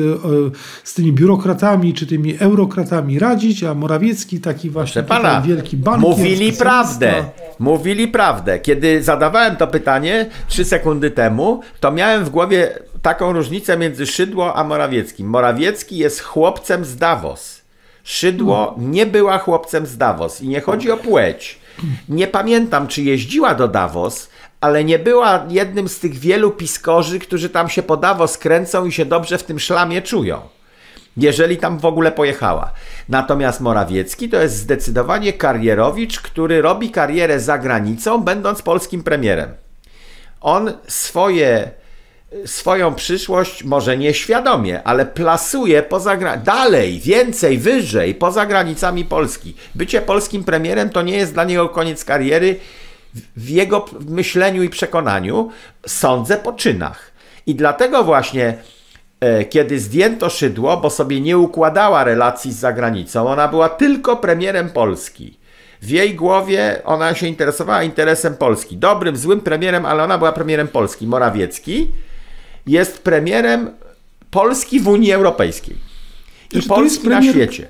z 0.83 0.93
tymi 0.93 1.13
biurokratami 1.13 1.93
czy 1.93 2.07
tymi 2.07 2.37
eurokratami 2.39 3.19
radzić, 3.19 3.63
a 3.63 3.73
Morawiecki 3.73 4.39
taki 4.39 4.69
właśnie 4.69 5.03
pana, 5.03 5.41
wielki 5.41 5.77
bankier. 5.77 6.09
Mówili 6.09 6.53
prawdę. 6.53 7.13
Mówili 7.59 8.07
prawdę. 8.07 8.59
Kiedy 8.59 9.03
zadawałem 9.03 9.55
to 9.55 9.67
pytanie 9.67 10.29
trzy 10.47 10.65
sekundy 10.65 11.11
temu, 11.11 11.61
to 11.79 11.91
miałem 11.91 12.25
w 12.25 12.29
głowie 12.29 12.79
taką 13.01 13.33
różnicę 13.33 13.77
między 13.77 14.05
Szydło 14.05 14.55
a 14.55 14.63
Morawieckim. 14.63 15.27
Morawiecki 15.27 15.97
jest 15.97 16.21
chłopcem 16.21 16.85
z 16.85 16.95
Davos. 16.95 17.62
Szydło 18.03 18.75
nie 18.77 19.05
była 19.05 19.37
chłopcem 19.37 19.85
z 19.85 19.97
Davos 19.97 20.41
i 20.41 20.47
nie 20.47 20.61
chodzi 20.61 20.91
o 20.91 20.97
płeć. 20.97 21.59
Nie 22.09 22.27
pamiętam, 22.27 22.87
czy 22.87 23.01
jeździła 23.01 23.55
do 23.55 23.67
Davos, 23.67 24.29
ale 24.61 24.83
nie 24.83 24.99
była 24.99 25.45
jednym 25.49 25.89
z 25.89 25.99
tych 25.99 26.13
wielu 26.13 26.51
piskorzy, 26.51 27.19
którzy 27.19 27.49
tam 27.49 27.69
się 27.69 27.83
po 27.83 27.97
Davos 27.97 28.37
kręcą 28.37 28.85
i 28.85 28.91
się 28.91 29.05
dobrze 29.05 29.37
w 29.37 29.43
tym 29.43 29.59
szlamie 29.59 30.01
czują. 30.01 30.41
Jeżeli 31.17 31.57
tam 31.57 31.79
w 31.79 31.85
ogóle 31.85 32.11
pojechała. 32.11 32.71
Natomiast 33.09 33.61
Morawiecki 33.61 34.29
to 34.29 34.41
jest 34.41 34.55
zdecydowanie 34.55 35.33
karierowicz, 35.33 36.19
który 36.19 36.61
robi 36.61 36.91
karierę 36.91 37.39
za 37.39 37.57
granicą, 37.57 38.21
będąc 38.21 38.61
polskim 38.61 39.03
premierem. 39.03 39.49
On 40.41 40.73
swoje 40.87 41.71
swoją 42.45 42.95
przyszłość, 42.95 43.63
może 43.63 43.97
nieświadomie, 43.97 44.83
ale 44.83 45.05
plasuje 45.05 45.83
poza 45.83 46.17
dalej, 46.37 46.99
więcej, 46.99 47.57
wyżej, 47.57 48.15
poza 48.15 48.45
granicami 48.45 49.05
Polski. 49.05 49.55
Bycie 49.75 50.01
polskim 50.01 50.43
premierem 50.43 50.89
to 50.89 51.01
nie 51.01 51.17
jest 51.17 51.33
dla 51.33 51.43
niego 51.43 51.69
koniec 51.69 52.05
kariery. 52.05 52.59
W 53.35 53.49
jego 53.49 53.85
myśleniu 54.09 54.63
i 54.63 54.69
przekonaniu 54.69 55.51
sądzę 55.87 56.37
po 56.37 56.53
czynach. 56.53 57.11
I 57.45 57.55
dlatego 57.55 58.03
właśnie, 58.03 58.57
e, 59.19 59.45
kiedy 59.45 59.79
zdjęto 59.79 60.29
szydło, 60.29 60.77
bo 60.77 60.89
sobie 60.89 61.21
nie 61.21 61.37
układała 61.37 62.03
relacji 62.03 62.51
z 62.51 62.59
zagranicą, 62.59 63.27
ona 63.27 63.47
była 63.47 63.69
tylko 63.69 64.17
premierem 64.17 64.69
Polski. 64.69 65.37
W 65.81 65.89
jej 65.89 66.15
głowie 66.15 66.81
ona 66.85 67.15
się 67.15 67.27
interesowała 67.27 67.83
interesem 67.83 68.35
Polski. 68.35 68.77
Dobrym, 68.77 69.17
złym 69.17 69.41
premierem, 69.41 69.85
ale 69.85 70.03
ona 70.03 70.17
była 70.17 70.31
premierem 70.31 70.67
Polski. 70.67 71.07
Morawiecki 71.07 71.87
jest 72.67 73.03
premierem 73.03 73.69
Polski 74.31 74.79
w 74.79 74.87
Unii 74.87 75.11
Europejskiej 75.11 75.75
i 75.75 76.53
znaczy, 76.53 76.67
Polski 76.67 77.05
premier... 77.05 77.23
na 77.25 77.31
świecie. 77.31 77.67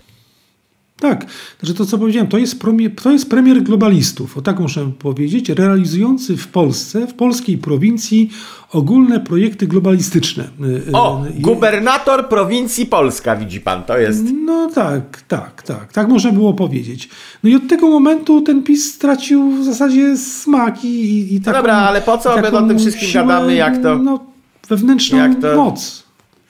Tak, 1.00 1.26
znaczy 1.60 1.74
to 1.74 1.86
co 1.86 1.98
powiedziałem, 1.98 2.28
to 2.28 2.38
jest, 2.38 2.60
premier, 2.60 2.96
to 3.04 3.12
jest 3.12 3.30
premier 3.30 3.64
globalistów, 3.64 4.38
o 4.38 4.42
tak 4.42 4.60
muszę 4.60 4.92
powiedzieć, 5.00 5.50
realizujący 5.50 6.38
w 6.38 6.48
Polsce, 6.48 7.08
w 7.08 7.14
polskiej 7.14 7.58
prowincji 7.58 8.30
ogólne 8.72 9.20
projekty 9.20 9.68
globalistyczne. 9.68 10.44
Y, 10.44 10.90
y, 10.90 10.92
o, 10.94 11.24
I... 11.38 11.42
gubernator 11.42 12.30
prowincji 12.30 12.86
Polska, 12.86 13.36
widzi 13.36 13.62
pan, 13.62 13.84
to 13.84 13.98
jest. 13.98 14.24
No 14.46 14.70
tak, 14.76 15.22
tak, 15.28 15.64
tak, 15.64 15.94
tak 15.94 16.08
można 16.08 16.32
było 16.32 16.54
powiedzieć. 16.54 17.10
No 17.44 17.50
i 17.50 17.56
od 17.56 17.68
tego 17.68 17.90
momentu 17.90 18.42
ten 18.42 18.64
PiS 18.64 18.94
stracił 18.94 19.52
w 19.52 19.64
zasadzie 19.64 20.18
smak 20.18 20.86
i, 20.86 20.88
i, 20.88 21.36
i 21.36 21.42
taką, 21.42 21.58
Dobra, 21.58 21.76
ale 21.78 22.02
po 22.02 22.18
co 22.18 22.42
my 22.42 22.52
o 22.52 22.68
tym 22.68 22.80
wszystkim 22.80 23.08
siłę, 23.08 23.24
gadamy, 23.24 23.56
jak 23.56 23.82
to... 23.82 23.98
No, 23.98 24.33
wewnętrzną 24.68 25.18
Jak 25.18 25.42
to... 25.42 25.56
moc. 25.56 26.04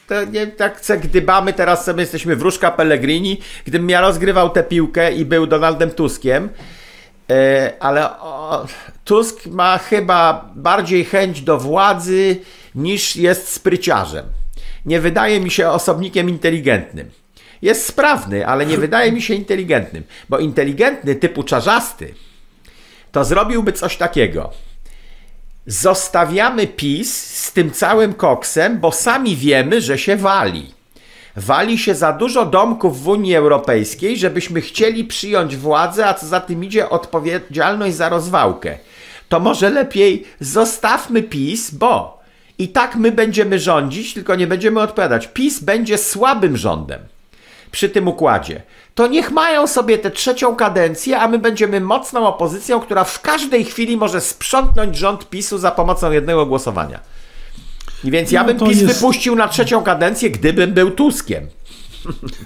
To 0.08 0.25
nie 0.25 0.48
tak 0.48 0.82
gdybamy, 1.03 1.53
teraz 1.53 1.86
sobie 1.86 2.01
jesteśmy 2.01 2.36
wróżka 2.36 2.72
Pellegrini, 2.72 3.39
gdybym 3.65 3.89
ja 3.89 4.01
rozgrywał 4.01 4.50
tę 4.50 4.63
piłkę 4.63 5.12
i 5.12 5.25
był 5.25 5.48
Donaldem 5.48 5.91
Tuskiem, 5.91 6.50
e, 7.29 7.74
ale 7.79 8.20
o, 8.20 8.65
Tusk 9.05 9.46
ma 9.46 9.77
chyba 9.77 10.50
bardziej 10.55 11.05
chęć 11.05 11.41
do 11.41 11.58
władzy 11.58 12.39
niż 12.75 13.15
jest 13.15 13.48
spryciarzem. 13.48 14.25
Nie 14.86 15.00
wydaje 15.00 15.39
mi 15.39 15.51
się 15.51 15.70
osobnikiem 15.70 16.29
inteligentnym. 16.29 17.10
Jest 17.62 17.86
sprawny, 17.86 18.48
ale 18.48 18.65
nie 18.65 18.77
wydaje 18.77 19.12
mi 19.12 19.22
się 19.22 19.34
inteligentnym, 19.34 20.03
bo 20.29 20.39
inteligentny 20.39 21.15
typu 21.15 21.43
czarzasty 21.43 22.13
to 23.12 23.24
zrobiłby 23.24 23.74
coś 23.74 23.98
takiego 23.98 24.51
zostawiamy 25.67 26.67
PiS 26.67 27.24
z 27.24 27.51
tym 27.51 27.72
całym 27.72 28.13
koksem, 28.13 28.79
bo 28.79 28.91
sami 28.91 29.36
wiemy, 29.36 29.82
że 29.82 29.98
się 29.98 30.15
wali. 30.15 30.74
Wali 31.36 31.77
się 31.77 31.96
za 31.96 32.13
dużo 32.13 32.46
domków 32.46 33.03
w 33.03 33.08
Unii 33.08 33.36
Europejskiej, 33.36 34.17
żebyśmy 34.17 34.62
chcieli 34.62 35.03
przyjąć 35.03 35.55
władzę, 35.55 36.08
a 36.08 36.13
co 36.13 36.27
za 36.27 36.39
tym 36.39 36.63
idzie 36.63 36.89
odpowiedzialność 36.89 37.96
za 37.96 38.10
rozwałkę. 38.10 38.77
to 39.29 39.39
może 39.39 39.70
lepiej 39.70 40.24
zostawmy 40.39 41.24
PiS, 41.24 41.72
bo 41.72 42.24
i 42.58 42.67
tak 42.67 42.96
my 42.96 43.12
będziemy 43.12 43.60
rządzić, 43.60 44.13
tylko 44.13 44.36
nie 44.36 44.48
będziemy 44.48 44.82
odpowiadać. 44.82 45.27
PiS 45.27 45.60
będzie 45.60 45.98
słabym 45.98 46.58
rządem 46.58 47.00
przy 47.74 47.89
tym 47.89 48.08
układzie. 48.08 48.62
To 48.96 49.08
niech 49.08 49.32
mają 49.32 49.68
sobie 49.68 49.98
tę 49.98 50.12
trzecią 50.12 50.56
kadencję, 50.56 51.20
a 51.20 51.27
my 51.27 51.39
będziemy 51.39 51.82
mocną 51.82 52.27
opozycją, 52.27 52.80
która 52.80 53.03
w 53.03 53.22
każdej 53.22 53.65
chwili 53.65 53.98
może 53.98 54.22
sprzątnąć 54.22 54.98
rząd 54.98 55.30
PiSu 55.30 55.58
za 55.58 55.72
pomocą 55.72 56.12
jednego 56.12 56.46
głosowania. 56.46 57.00
I 58.03 58.12
więc 58.12 58.32
ja 58.32 58.44
no, 58.44 58.53
bym 58.53 58.70
PiS 58.70 58.82
jest... 58.82 58.94
wypuścił 58.94 59.36
na 59.36 59.48
trzecią 59.48 59.84
kadencję, 59.84 60.30
gdybym 60.30 60.74
był 60.74 60.92
Tuskiem. 60.92 61.48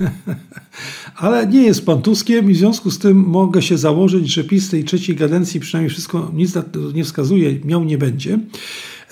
Ale 1.16 1.48
nie 1.48 1.64
jest 1.64 1.86
pan 1.86 2.02
Tuskiem 2.02 2.52
i 2.52 2.54
w 2.54 2.58
związku 2.58 2.92
z 2.92 3.00
tym 3.00 3.18
mogę 3.18 3.62
się 3.62 3.78
założyć, 3.78 4.34
że 4.34 4.44
PiS 4.44 4.70
tej 4.70 4.84
trzeciej 4.84 5.16
kadencji 5.16 5.60
przynajmniej 5.60 5.90
wszystko 5.90 6.32
nic 6.34 6.54
nie 6.94 7.04
wskazuje, 7.04 7.60
miał 7.66 7.84
nie 7.84 7.98
będzie. 7.98 8.40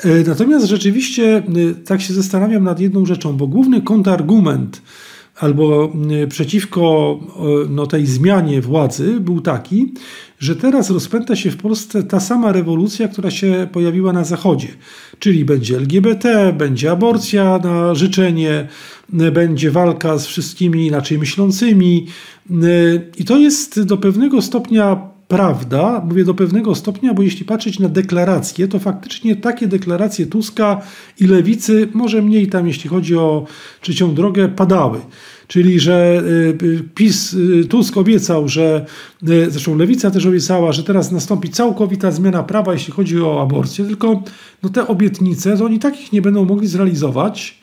E, 0.04 0.10
natomiast 0.28 0.66
rzeczywiście 0.66 1.38
e, 1.38 1.44
tak 1.86 2.02
się 2.02 2.14
zastanawiam 2.14 2.64
nad 2.64 2.80
jedną 2.80 3.06
rzeczą, 3.06 3.38
bo 3.38 3.48
główny 3.48 3.82
kontrargument 3.82 4.82
albo 5.36 5.94
e, 6.24 6.28
przeciwko 6.28 7.20
no, 7.70 7.88
tej 7.88 8.06
zmianie 8.06 8.62
władzy 8.62 9.20
był 9.20 9.42
taki, 9.42 9.94
że 10.40 10.56
teraz 10.56 10.90
rozpęta 10.90 11.36
się 11.36 11.52
w 11.52 11.58
Polsce 11.58 12.04
ta 12.04 12.20
sama 12.20 12.52
rewolucja, 12.52 13.08
która 13.08 13.32
się 13.32 13.68
pojawiła 13.72 14.14
na 14.14 14.24
Zachodzie. 14.24 14.68
Czyli 15.20 15.46
będzie 15.46 15.76
LGBT, 15.76 16.54
będzie 16.58 16.92
aborcja 16.92 17.58
na 17.58 17.96
życzenie, 17.96 18.68
będzie 19.10 19.72
walka 19.72 20.18
z 20.18 20.28
wszystkimi 20.28 20.88
inaczej 20.88 21.20
myślącymi. 21.20 22.08
I 23.18 23.26
to 23.26 23.38
jest 23.38 23.84
do 23.84 23.98
pewnego 23.98 24.42
stopnia 24.42 25.15
prawda, 25.28 26.02
mówię 26.10 26.26
do 26.26 26.34
pewnego 26.34 26.76
stopnia, 26.76 27.14
bo 27.14 27.24
jeśli 27.24 27.46
patrzeć 27.46 27.80
na 27.80 27.90
deklaracje, 27.90 28.68
to 28.68 28.80
faktycznie 28.80 29.36
takie 29.36 29.68
deklaracje 29.68 30.26
Tuska 30.26 30.82
i 31.20 31.28
Lewicy, 31.28 31.88
może 31.94 32.22
mniej 32.22 32.48
tam, 32.48 32.68
jeśli 32.68 32.90
chodzi 32.90 33.16
o 33.16 33.46
trzecią 33.82 34.14
drogę, 34.14 34.50
padały. 34.50 35.00
Czyli, 35.48 35.80
że 35.80 36.24
y, 36.64 36.84
PiS, 36.96 37.34
y, 37.34 37.66
Tusk 37.70 37.98
obiecał, 37.98 38.48
że, 38.48 38.86
y, 39.30 39.52
zresztą 39.52 39.78
Lewica 39.78 40.12
też 40.12 40.26
obiecała, 40.26 40.72
że 40.72 40.84
teraz 40.84 41.12
nastąpi 41.12 41.50
całkowita 41.50 42.12
zmiana 42.12 42.44
prawa, 42.44 42.74
jeśli 42.74 42.94
chodzi 42.94 43.22
o 43.22 43.42
aborcję, 43.42 43.86
tylko 43.86 44.24
no, 44.64 44.70
te 44.70 44.88
obietnice, 44.88 45.58
to 45.58 45.66
oni 45.66 45.80
takich 45.80 46.14
nie 46.14 46.22
będą 46.22 46.46
mogli 46.46 46.68
zrealizować, 46.68 47.60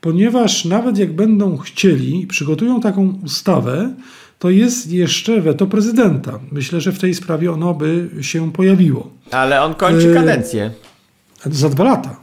ponieważ 0.00 0.64
nawet 0.64 0.98
jak 0.98 1.12
będą 1.12 1.56
chcieli, 1.56 2.26
przygotują 2.26 2.80
taką 2.80 3.18
ustawę, 3.24 3.94
to 4.38 4.50
jest 4.50 4.92
jeszcze 4.92 5.40
weto 5.40 5.66
prezydenta. 5.66 6.38
Myślę, 6.52 6.80
że 6.80 6.92
w 6.92 6.98
tej 6.98 7.14
sprawie 7.14 7.52
ono 7.52 7.74
by 7.74 8.08
się 8.20 8.52
pojawiło. 8.52 9.10
Ale 9.30 9.62
on 9.62 9.74
kończy 9.74 10.10
e, 10.10 10.14
kadencję. 10.14 10.70
Za 11.44 11.68
dwa 11.68 11.84
lata. 11.84 12.16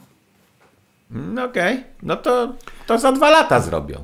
No 1.12 1.44
okej, 1.44 1.74
okay. 1.74 1.84
no 2.04 2.16
to, 2.16 2.54
to 2.88 2.98
za 2.98 3.12
dwa 3.12 3.30
lata 3.30 3.60
zrobią. 3.60 4.04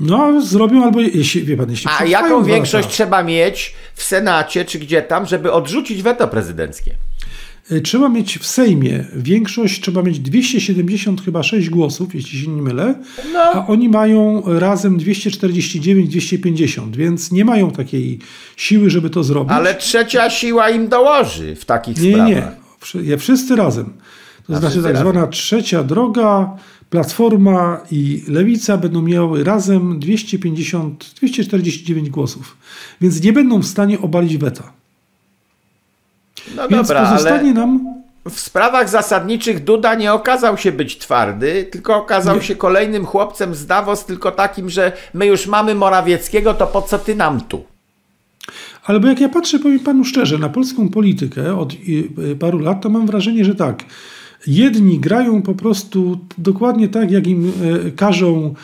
No, 0.00 0.40
zrobią 0.40 0.84
albo 0.84 1.00
jeśli, 1.00 1.42
wie 1.42 1.56
pan, 1.56 1.70
jeśli 1.70 1.90
A 2.00 2.04
jaką 2.04 2.44
większość 2.44 2.84
lata. 2.86 2.94
trzeba 2.94 3.22
mieć 3.22 3.74
w 3.94 4.02
Senacie 4.02 4.64
czy 4.64 4.78
gdzie 4.78 5.02
tam, 5.02 5.26
żeby 5.26 5.52
odrzucić 5.52 6.02
weto 6.02 6.28
prezydenckie? 6.28 6.94
E, 7.70 7.80
trzeba 7.80 8.08
mieć 8.08 8.38
w 8.38 8.46
Sejmie 8.46 9.04
większość, 9.16 9.80
trzeba 9.80 10.02
mieć 10.02 10.18
270 10.18 11.24
chyba 11.24 11.42
6 11.42 11.70
głosów, 11.70 12.14
jeśli 12.14 12.38
się 12.38 12.48
nie 12.48 12.62
mylę, 12.62 12.94
no. 13.32 13.40
a 13.40 13.66
oni 13.66 13.88
mają 13.88 14.42
razem 14.46 14.98
249-250, 14.98 16.96
więc 16.96 17.32
nie 17.32 17.44
mają 17.44 17.70
takiej 17.70 18.18
siły, 18.56 18.90
żeby 18.90 19.10
to 19.10 19.24
zrobić. 19.24 19.52
Ale 19.52 19.74
trzecia 19.74 20.30
siła 20.30 20.70
im 20.70 20.88
dołoży 20.88 21.56
w 21.56 21.64
takich 21.64 22.00
nie, 22.00 22.10
sprawach. 22.10 22.28
Nie, 22.94 23.02
nie. 23.02 23.18
Wszyscy 23.18 23.56
razem. 23.56 23.92
To 24.46 24.54
a 24.54 24.56
znaczy 24.56 24.76
tak 24.76 24.84
razem. 24.84 25.02
zwana 25.02 25.26
trzecia 25.26 25.84
droga, 25.84 26.56
Platforma 26.90 27.80
i 27.90 28.22
Lewica 28.28 28.76
będą 28.76 29.02
miały 29.02 29.44
razem 29.44 29.98
250, 29.98 31.14
249 31.16 32.10
głosów, 32.10 32.56
więc 33.00 33.22
nie 33.22 33.32
będą 33.32 33.58
w 33.58 33.66
stanie 33.66 34.00
obalić 34.00 34.36
weta. 34.36 34.72
No 36.56 36.68
Więc 36.68 36.88
dobra, 36.88 37.10
pozostanie 37.10 37.50
ale 37.50 37.52
nam. 37.52 37.94
W 38.30 38.40
sprawach 38.40 38.88
zasadniczych 38.88 39.64
Duda 39.64 39.94
nie 39.94 40.12
okazał 40.12 40.56
się 40.56 40.72
być 40.72 40.98
twardy, 40.98 41.68
tylko 41.70 41.96
okazał 41.96 42.36
nie. 42.36 42.42
się 42.42 42.56
kolejnym 42.56 43.06
chłopcem 43.06 43.54
z 43.54 43.66
Davos, 43.66 44.04
tylko 44.04 44.30
takim, 44.30 44.70
że 44.70 44.92
my 45.14 45.26
już 45.26 45.46
mamy 45.46 45.74
Morawieckiego, 45.74 46.54
to 46.54 46.66
po 46.66 46.82
co 46.82 46.98
ty 46.98 47.14
nam 47.14 47.40
tu? 47.40 47.64
Ale 48.84 49.00
bo 49.00 49.08
jak 49.08 49.20
ja 49.20 49.28
patrzę, 49.28 49.58
powiem 49.58 49.80
panu 49.80 50.04
szczerze, 50.04 50.38
na 50.38 50.48
polską 50.48 50.88
politykę 50.88 51.58
od 51.58 51.72
y, 51.72 52.36
paru 52.36 52.58
lat, 52.58 52.82
to 52.82 52.88
mam 52.88 53.06
wrażenie, 53.06 53.44
że 53.44 53.54
tak. 53.54 53.84
Jedni 54.46 55.00
grają 55.00 55.42
po 55.42 55.54
prostu 55.54 56.18
dokładnie 56.38 56.88
tak, 56.88 57.10
jak 57.10 57.26
im 57.26 57.52
e, 57.86 57.90
każą 57.90 58.54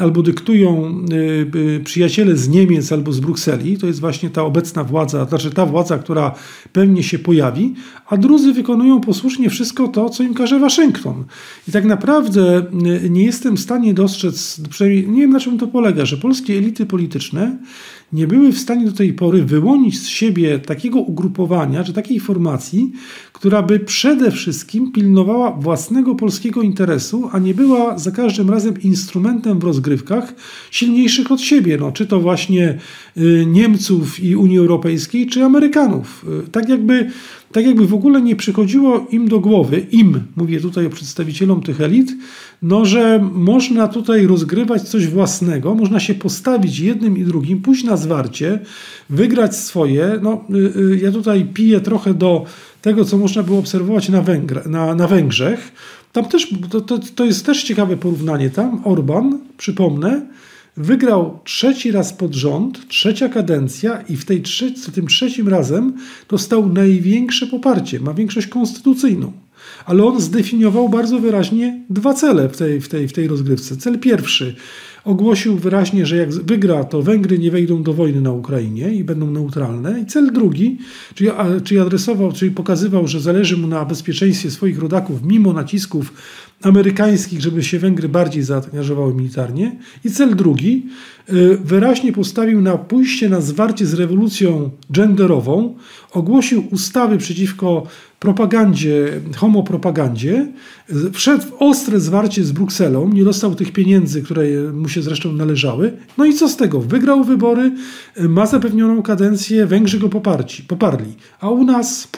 albo 0.00 0.22
dyktują 0.22 0.86
e, 0.86 1.76
e, 1.76 1.80
przyjaciele 1.80 2.36
z 2.36 2.48
Niemiec 2.48 2.92
albo 2.92 3.12
z 3.12 3.20
Brukseli, 3.20 3.78
to 3.78 3.86
jest 3.86 4.00
właśnie 4.00 4.30
ta 4.30 4.42
obecna 4.42 4.84
władza, 4.84 5.24
znaczy 5.24 5.50
ta 5.50 5.66
władza, 5.66 5.98
która 5.98 6.34
pewnie 6.72 7.02
się 7.02 7.18
pojawi, 7.18 7.74
a 8.06 8.16
drudzy 8.16 8.52
wykonują 8.52 9.00
posłusznie 9.00 9.50
wszystko 9.50 9.88
to, 9.88 10.10
co 10.10 10.22
im 10.22 10.34
każe 10.34 10.58
Waszyngton. 10.58 11.24
I 11.68 11.72
tak 11.72 11.84
naprawdę 11.84 12.66
nie 13.10 13.24
jestem 13.24 13.56
w 13.56 13.60
stanie 13.60 13.94
dostrzec, 13.94 14.60
przynajmniej 14.70 15.08
nie 15.08 15.20
wiem 15.20 15.30
na 15.30 15.40
czym 15.40 15.58
to 15.58 15.66
polega, 15.66 16.04
że 16.04 16.16
polskie 16.16 16.58
elity 16.58 16.86
polityczne 16.86 17.58
nie 18.12 18.26
były 18.26 18.52
w 18.52 18.58
stanie 18.58 18.86
do 18.86 18.92
tej 18.92 19.12
pory 19.12 19.44
wyłonić 19.44 20.00
z 20.00 20.06
siebie 20.06 20.58
takiego 20.58 21.00
ugrupowania 21.00 21.84
czy 21.84 21.92
takiej 21.92 22.20
formacji, 22.20 22.92
która 23.32 23.62
by 23.62 23.80
przede 23.80 24.30
wszystkim 24.30 24.92
pilnowała 24.92 25.50
własnego 25.50 26.14
polskiego 26.14 26.62
interesu, 26.62 27.28
a 27.32 27.38
nie 27.38 27.54
była 27.54 27.98
za 27.98 28.10
każdym 28.10 28.50
razem 28.50 28.82
instrumentem 28.82 29.58
w 29.58 29.64
rozgrywkach 29.70 30.34
silniejszych 30.70 31.32
od 31.32 31.40
siebie, 31.40 31.78
no, 31.80 31.92
czy 31.92 32.06
to 32.06 32.20
właśnie 32.20 32.78
y, 33.16 33.46
Niemców 33.46 34.20
i 34.20 34.36
Unii 34.36 34.58
Europejskiej, 34.58 35.26
czy 35.26 35.44
Amerykanów. 35.44 36.24
Y, 36.46 36.50
tak 36.50 36.68
jakby 36.68 37.10
tak 37.52 37.66
jakby 37.66 37.86
w 37.86 37.94
ogóle 37.94 38.22
nie 38.22 38.36
przychodziło 38.36 39.06
im 39.10 39.28
do 39.28 39.40
głowy, 39.40 39.86
im, 39.90 40.22
mówię 40.36 40.60
tutaj 40.60 40.86
o 40.86 40.90
przedstawicielom 40.90 41.62
tych 41.62 41.80
elit, 41.80 42.12
no, 42.62 42.84
że 42.84 43.30
można 43.32 43.88
tutaj 43.88 44.26
rozgrywać 44.26 44.82
coś 44.82 45.06
własnego, 45.06 45.74
można 45.74 46.00
się 46.00 46.14
postawić 46.14 46.78
jednym 46.78 47.18
i 47.18 47.24
drugim, 47.24 47.62
pójść 47.62 47.84
na 47.84 47.96
zwarcie, 47.96 48.58
wygrać 49.10 49.56
swoje. 49.56 50.18
No, 50.22 50.44
y, 50.76 51.00
ja 51.02 51.12
tutaj 51.12 51.44
piję 51.54 51.80
trochę 51.80 52.14
do 52.14 52.44
tego, 52.82 53.04
co 53.04 53.18
można 53.18 53.42
było 53.42 53.58
obserwować 53.58 54.08
na, 54.08 54.22
Węgr 54.22 54.66
na, 54.66 54.94
na 54.94 55.08
Węgrzech. 55.08 55.72
Tam 56.12 56.24
też, 56.24 56.54
to, 56.70 56.80
to, 56.80 56.98
to 57.14 57.24
jest 57.24 57.46
też 57.46 57.64
ciekawe 57.64 57.96
porównanie. 57.96 58.50
Tam 58.50 58.80
Orban, 58.84 59.38
przypomnę, 59.56 60.26
wygrał 60.76 61.38
trzeci 61.44 61.92
raz 61.92 62.12
pod 62.12 62.34
rząd, 62.34 62.88
trzecia 62.88 63.28
kadencja 63.28 64.00
i 64.08 64.16
w 64.16 64.24
tej 64.24 64.42
trze 64.42 64.70
tym 64.94 65.06
trzecim 65.06 65.48
razem 65.48 65.92
dostał 66.28 66.72
największe 66.72 67.46
poparcie, 67.46 68.00
ma 68.00 68.14
większość 68.14 68.46
konstytucyjną. 68.46 69.32
Ale 69.86 70.04
on 70.04 70.20
zdefiniował 70.20 70.88
bardzo 70.88 71.18
wyraźnie 71.18 71.84
dwa 71.90 72.14
cele 72.14 72.48
w 72.48 72.56
tej, 72.56 72.80
w 72.80 72.88
tej, 72.88 73.08
w 73.08 73.12
tej 73.12 73.28
rozgrywce. 73.28 73.76
Cel 73.76 73.98
pierwszy 73.98 74.56
ogłosił 75.04 75.56
wyraźnie, 75.56 76.06
że 76.06 76.16
jak 76.16 76.30
wygra, 76.30 76.84
to 76.84 77.02
Węgry 77.02 77.38
nie 77.38 77.50
wejdą 77.50 77.82
do 77.82 77.94
wojny 77.94 78.20
na 78.20 78.32
Ukrainie 78.32 78.94
i 78.94 79.04
będą 79.04 79.30
neutralne. 79.30 80.00
I 80.00 80.06
cel 80.06 80.32
drugi, 80.32 80.78
czyli, 81.14 81.30
czyli 81.64 81.80
adresował, 81.80 82.32
czyli 82.32 82.50
pokazywał, 82.50 83.08
że 83.08 83.20
zależy 83.20 83.56
mu 83.56 83.66
na 83.66 83.84
bezpieczeństwie 83.84 84.50
swoich 84.50 84.78
rodaków, 84.78 85.22
mimo 85.22 85.52
nacisków 85.52 86.12
amerykańskich, 86.62 87.40
żeby 87.40 87.62
się 87.62 87.78
Węgry 87.78 88.08
bardziej 88.08 88.42
zaangażowały 88.42 89.14
militarnie. 89.14 89.76
I 90.04 90.10
cel 90.10 90.36
drugi 90.36 90.86
y, 91.32 91.58
wyraźnie 91.64 92.12
postawił 92.12 92.60
na 92.60 92.78
pójście 92.78 93.28
na 93.28 93.40
zwarcie 93.40 93.86
z 93.86 93.94
rewolucją 93.94 94.70
genderową, 94.90 95.74
ogłosił 96.12 96.64
ustawy 96.70 97.18
przeciwko 97.18 97.86
propagandzie, 98.20 99.20
homopropagandzie, 99.36 100.46
wszedł 101.12 101.44
w 101.44 101.62
ostre 101.62 102.00
zwarcie 102.00 102.44
z 102.44 102.52
Brukselą, 102.52 103.08
nie 103.08 103.24
dostał 103.24 103.54
tych 103.54 103.72
pieniędzy, 103.72 104.22
które 104.22 104.44
mu 104.72 104.88
się 104.88 105.02
zresztą 105.02 105.32
należały. 105.32 105.92
No 106.18 106.24
i 106.24 106.34
co 106.34 106.48
z 106.48 106.56
tego? 106.56 106.80
Wygrał 106.80 107.24
wybory, 107.24 107.72
ma 108.16 108.46
zapewnioną 108.46 109.02
kadencję, 109.02 109.66
Węgrzy 109.66 109.98
go 109.98 110.08
poparci, 110.08 110.62
poparli. 110.62 111.16
A 111.40 111.48
u 111.48 111.64
nas 111.64 112.08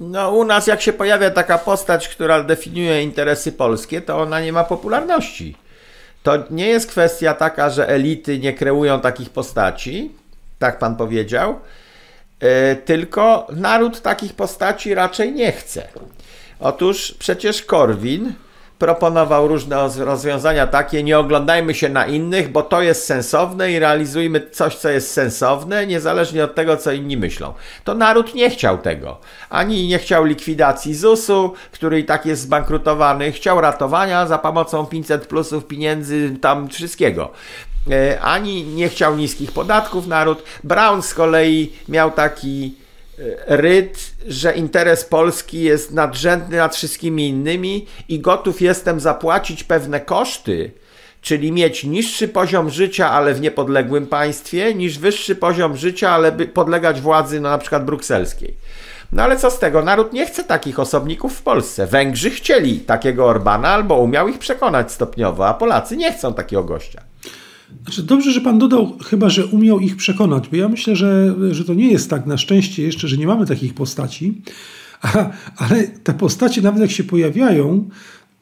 no 0.00 0.30
u 0.30 0.44
nas 0.44 0.66
jak 0.66 0.82
się 0.82 0.92
pojawia 0.92 1.30
taka 1.30 1.58
postać, 1.58 2.08
która 2.08 2.42
definiuje 2.42 3.02
interesy 3.02 3.52
polskie, 3.52 4.00
to 4.00 4.20
ona 4.20 4.40
nie 4.40 4.52
ma 4.52 4.64
popularności. 4.64 5.56
To 6.22 6.32
nie 6.50 6.66
jest 6.66 6.90
kwestia 6.90 7.34
taka, 7.34 7.70
że 7.70 7.88
elity 7.88 8.38
nie 8.38 8.52
kreują 8.52 9.00
takich 9.00 9.30
postaci, 9.30 10.10
tak 10.58 10.78
pan 10.78 10.96
powiedział, 10.96 11.60
tylko 12.84 13.46
naród 13.52 14.02
takich 14.02 14.34
postaci 14.34 14.94
raczej 14.94 15.32
nie 15.32 15.52
chce. 15.52 15.88
Otóż 16.60 17.14
przecież 17.18 17.62
Korwin 17.62 18.34
proponował 18.78 19.48
różne 19.48 19.88
rozwiązania 19.98 20.66
takie, 20.66 21.02
nie 21.02 21.18
oglądajmy 21.18 21.74
się 21.74 21.88
na 21.88 22.06
innych, 22.06 22.52
bo 22.52 22.62
to 22.62 22.82
jest 22.82 23.04
sensowne 23.04 23.72
i 23.72 23.78
realizujmy 23.78 24.50
coś, 24.50 24.76
co 24.76 24.88
jest 24.88 25.12
sensowne, 25.12 25.86
niezależnie 25.86 26.44
od 26.44 26.54
tego, 26.54 26.76
co 26.76 26.92
inni 26.92 27.16
myślą. 27.16 27.54
To 27.84 27.94
naród 27.94 28.34
nie 28.34 28.50
chciał 28.50 28.78
tego. 28.78 29.18
Ani 29.50 29.88
nie 29.88 29.98
chciał 29.98 30.24
likwidacji 30.24 30.94
ZUS-u, 30.94 31.52
który 31.72 32.00
i 32.00 32.04
tak 32.04 32.26
jest 32.26 32.42
zbankrutowany, 32.42 33.32
chciał 33.32 33.60
ratowania 33.60 34.26
za 34.26 34.38
pomocą 34.38 34.86
500 34.86 35.26
plusów, 35.26 35.66
pieniędzy, 35.66 36.36
tam 36.40 36.68
wszystkiego 36.68 37.30
e, 37.30 37.67
ani 38.20 38.64
nie 38.64 38.88
chciał 38.88 39.16
niskich 39.16 39.52
podatków 39.52 40.06
naród. 40.06 40.42
Brown 40.64 41.02
z 41.02 41.14
kolei 41.14 41.72
miał 41.88 42.10
taki 42.10 42.74
ryt, 43.46 44.10
że 44.26 44.54
interes 44.54 45.04
Polski 45.04 45.62
jest 45.62 45.92
nadrzędny 45.92 46.56
nad 46.56 46.76
wszystkimi 46.76 47.28
innymi 47.28 47.86
i 48.08 48.20
gotów 48.20 48.60
jestem 48.60 49.00
zapłacić 49.00 49.64
pewne 49.64 50.00
koszty, 50.00 50.70
czyli 51.22 51.52
mieć 51.52 51.84
niższy 51.84 52.28
poziom 52.28 52.70
życia, 52.70 53.10
ale 53.10 53.34
w 53.34 53.40
niepodległym 53.40 54.06
państwie, 54.06 54.74
niż 54.74 54.98
wyższy 54.98 55.36
poziom 55.36 55.76
życia, 55.76 56.10
ale 56.10 56.32
podlegać 56.32 57.00
władzy, 57.00 57.40
no 57.40 57.50
na 57.50 57.58
przykład 57.58 57.84
brukselskiej. 57.84 58.54
No 59.12 59.22
ale 59.22 59.36
co 59.36 59.50
z 59.50 59.58
tego? 59.58 59.82
Naród 59.82 60.12
nie 60.12 60.26
chce 60.26 60.44
takich 60.44 60.78
osobników 60.78 61.36
w 61.36 61.42
Polsce. 61.42 61.86
Węgrzy 61.86 62.30
chcieli 62.30 62.80
takiego 62.80 63.26
Orbana 63.26 63.68
albo 63.68 63.96
umiał 63.96 64.28
ich 64.28 64.38
przekonać 64.38 64.92
stopniowo, 64.92 65.48
a 65.48 65.54
Polacy 65.54 65.96
nie 65.96 66.12
chcą 66.12 66.34
takiego 66.34 66.64
gościa. 66.64 67.02
Znaczy 67.84 68.02
dobrze, 68.02 68.32
że 68.32 68.40
pan 68.40 68.58
dodał, 68.58 68.98
chyba 69.04 69.28
że 69.28 69.46
umiał 69.46 69.80
ich 69.80 69.96
przekonać, 69.96 70.48
bo 70.48 70.56
ja 70.56 70.68
myślę, 70.68 70.96
że, 70.96 71.34
że 71.50 71.64
to 71.64 71.74
nie 71.74 71.92
jest 71.92 72.10
tak 72.10 72.26
na 72.26 72.38
szczęście 72.38 72.82
jeszcze, 72.82 73.08
że 73.08 73.16
nie 73.16 73.26
mamy 73.26 73.46
takich 73.46 73.74
postaci, 73.74 74.42
a, 75.02 75.30
ale 75.56 75.88
te 75.88 76.14
postacie, 76.14 76.62
nawet 76.62 76.80
jak 76.80 76.90
się 76.90 77.04
pojawiają, 77.04 77.88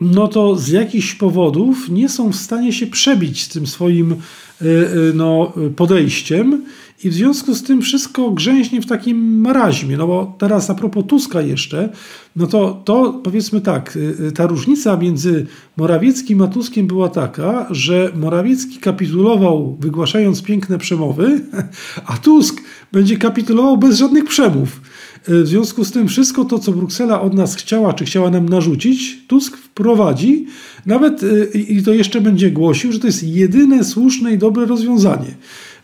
no 0.01 0.29
to 0.29 0.57
z 0.57 0.69
jakichś 0.69 1.15
powodów 1.15 1.89
nie 1.89 2.09
są 2.09 2.33
w 2.33 2.37
stanie 2.37 2.73
się 2.73 2.87
przebić 2.87 3.43
z 3.43 3.49
tym 3.49 3.67
swoim 3.67 4.13
y, 4.13 4.65
y, 4.65 5.13
no, 5.15 5.53
podejściem 5.77 6.65
i 7.05 7.11
w 7.11 7.15
związku 7.15 7.55
z 7.55 7.63
tym 7.63 7.83
wszystko 7.83 8.31
grzęźnie 8.31 8.81
w 8.81 8.87
takim 8.87 9.41
maraźmie. 9.41 9.97
No 9.97 10.07
bo 10.07 10.37
teraz 10.39 10.71
a 10.71 10.75
propos 10.75 11.05
Tuska 11.09 11.41
jeszcze, 11.41 11.89
no 12.37 12.47
to, 12.47 12.83
to 12.85 13.21
powiedzmy 13.25 13.61
tak, 13.61 13.97
y, 13.97 14.17
y, 14.29 14.33
ta 14.33 14.47
różnica 14.47 14.97
między 14.97 15.47
Morawieckim 15.77 16.43
a 16.43 16.47
Tuskiem 16.47 16.87
była 16.87 17.09
taka, 17.09 17.67
że 17.71 18.13
Morawiecki 18.15 18.79
kapitulował 18.79 19.77
wygłaszając 19.81 20.43
piękne 20.43 20.79
przemowy, 20.79 21.41
a 22.07 22.17
Tusk 22.17 22.61
będzie 22.93 23.17
kapitulował 23.17 23.79
bez 23.79 23.99
żadnych 23.99 24.25
przemów. 24.25 24.81
Y, 25.29 25.43
w 25.43 25.47
związku 25.47 25.85
z 25.85 25.93
tym 25.93 26.09
wszystko 26.09 26.45
to, 26.45 26.59
co 26.59 26.73
Bruksela 26.73 27.21
od 27.21 27.35
nas 27.35 27.55
chciała, 27.55 27.93
czy 27.93 28.05
chciała 28.05 28.31
nam 28.31 28.49
narzucić, 28.49 29.27
Tusk 29.27 29.57
wprowadzi, 29.57 30.47
nawet 30.87 31.21
i 31.55 31.83
to 31.83 31.93
jeszcze 31.93 32.21
będzie 32.21 32.51
głosił, 32.51 32.93
że 32.93 32.99
to 32.99 33.07
jest 33.07 33.23
jedyne 33.23 33.85
słuszne 33.85 34.33
i 34.33 34.39
dobre 34.39 34.67
rozwiązanie. 34.67 35.35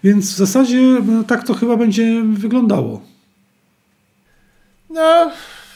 Więc 0.04 0.32
w 0.32 0.36
zasadzie 0.36 0.80
no, 1.06 1.24
tak 1.24 1.46
to 1.46 1.54
chyba 1.54 1.76
będzie 1.76 2.22
wyglądało. 2.22 3.00
No 4.90 5.30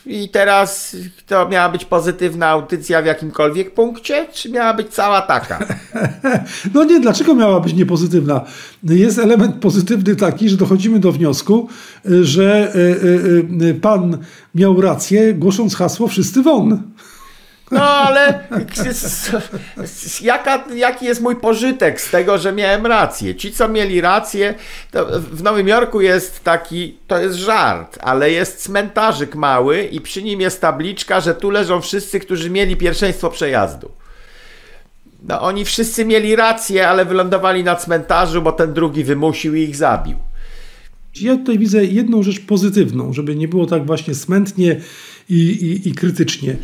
i 0.06 0.28
teraz 0.28 0.96
to 1.26 1.48
miała 1.48 1.68
być 1.68 1.84
pozytywna 1.84 2.46
audycja 2.46 3.02
w 3.02 3.06
jakimkolwiek 3.06 3.74
punkcie, 3.74 4.26
czy 4.32 4.50
miała 4.50 4.74
być 4.74 4.88
cała 4.88 5.22
taka? 5.22 5.66
no 6.74 6.84
nie, 6.84 7.00
dlaczego 7.00 7.34
miała 7.34 7.60
być 7.60 7.74
niepozytywna? 7.74 8.44
Jest 8.82 9.18
element 9.18 9.56
pozytywny 9.56 10.16
taki, 10.16 10.48
że 10.48 10.56
dochodzimy 10.56 10.98
do 10.98 11.12
wniosku, 11.12 11.68
że 12.22 12.74
e, 12.74 13.66
e, 13.66 13.70
e, 13.70 13.74
pan 13.74 14.18
miał 14.54 14.80
rację, 14.80 15.34
głosząc 15.34 15.74
hasło 15.74 16.08
wszyscy 16.08 16.42
won. 16.42 16.82
No 17.70 17.82
ale 17.82 18.40
jaka, 20.20 20.64
jaki 20.74 21.04
jest 21.04 21.20
mój 21.20 21.36
pożytek 21.36 22.00
z 22.00 22.10
tego, 22.10 22.38
że 22.38 22.52
miałem 22.52 22.86
rację? 22.86 23.34
Ci, 23.34 23.52
co 23.52 23.68
mieli 23.68 24.00
rację, 24.00 24.54
w 25.32 25.42
Nowym 25.42 25.68
Jorku 25.68 26.00
jest 26.00 26.44
taki, 26.44 26.98
to 27.06 27.18
jest 27.18 27.36
żart, 27.36 27.98
ale 28.00 28.30
jest 28.30 28.62
cmentarzyk 28.62 29.34
mały 29.34 29.82
i 29.82 30.00
przy 30.00 30.22
nim 30.22 30.40
jest 30.40 30.60
tabliczka, 30.60 31.20
że 31.20 31.34
tu 31.34 31.50
leżą 31.50 31.80
wszyscy, 31.80 32.20
którzy 32.20 32.50
mieli 32.50 32.76
pierwszeństwo 32.76 33.30
przejazdu. 33.30 33.90
No 35.22 35.40
oni 35.40 35.64
wszyscy 35.64 36.04
mieli 36.04 36.36
rację, 36.36 36.88
ale 36.88 37.04
wylądowali 37.04 37.64
na 37.64 37.76
cmentarzu, 37.76 38.42
bo 38.42 38.52
ten 38.52 38.74
drugi 38.74 39.04
wymusił 39.04 39.54
i 39.54 39.62
ich 39.62 39.76
zabił. 39.76 40.16
Ja 41.20 41.36
tutaj 41.36 41.58
widzę 41.58 41.84
jedną 41.84 42.22
rzecz 42.22 42.40
pozytywną, 42.40 43.12
żeby 43.12 43.36
nie 43.36 43.48
było 43.48 43.66
tak 43.66 43.86
właśnie 43.86 44.14
smętnie 44.14 44.80
i, 45.28 45.34
i, 45.34 45.88
i 45.88 45.92
krytycznie. 45.92 46.56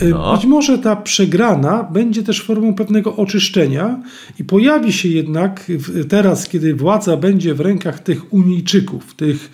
E, 0.00 0.08
no. 0.08 0.36
Być 0.36 0.46
może 0.46 0.78
ta 0.78 0.96
przegrana 0.96 1.82
będzie 1.82 2.22
też 2.22 2.42
formą 2.42 2.74
pewnego 2.74 3.16
oczyszczenia 3.16 4.02
i 4.40 4.44
pojawi 4.44 4.92
się 4.92 5.08
jednak 5.08 5.72
teraz, 6.08 6.48
kiedy 6.48 6.74
władza 6.74 7.16
będzie 7.16 7.54
w 7.54 7.60
rękach 7.60 7.98
tych 7.98 8.32
Unijczyków, 8.32 9.14
tych 9.14 9.50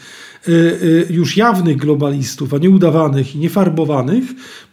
e, 0.49 0.53
e, 0.53 1.13
już 1.13 1.37
jawnych 1.37 1.77
globalistów, 1.77 2.55
a 2.55 2.59
nie 2.59 2.71
udawanych 2.71 3.35
i 3.35 3.39
niefarbowanych, 3.39 4.25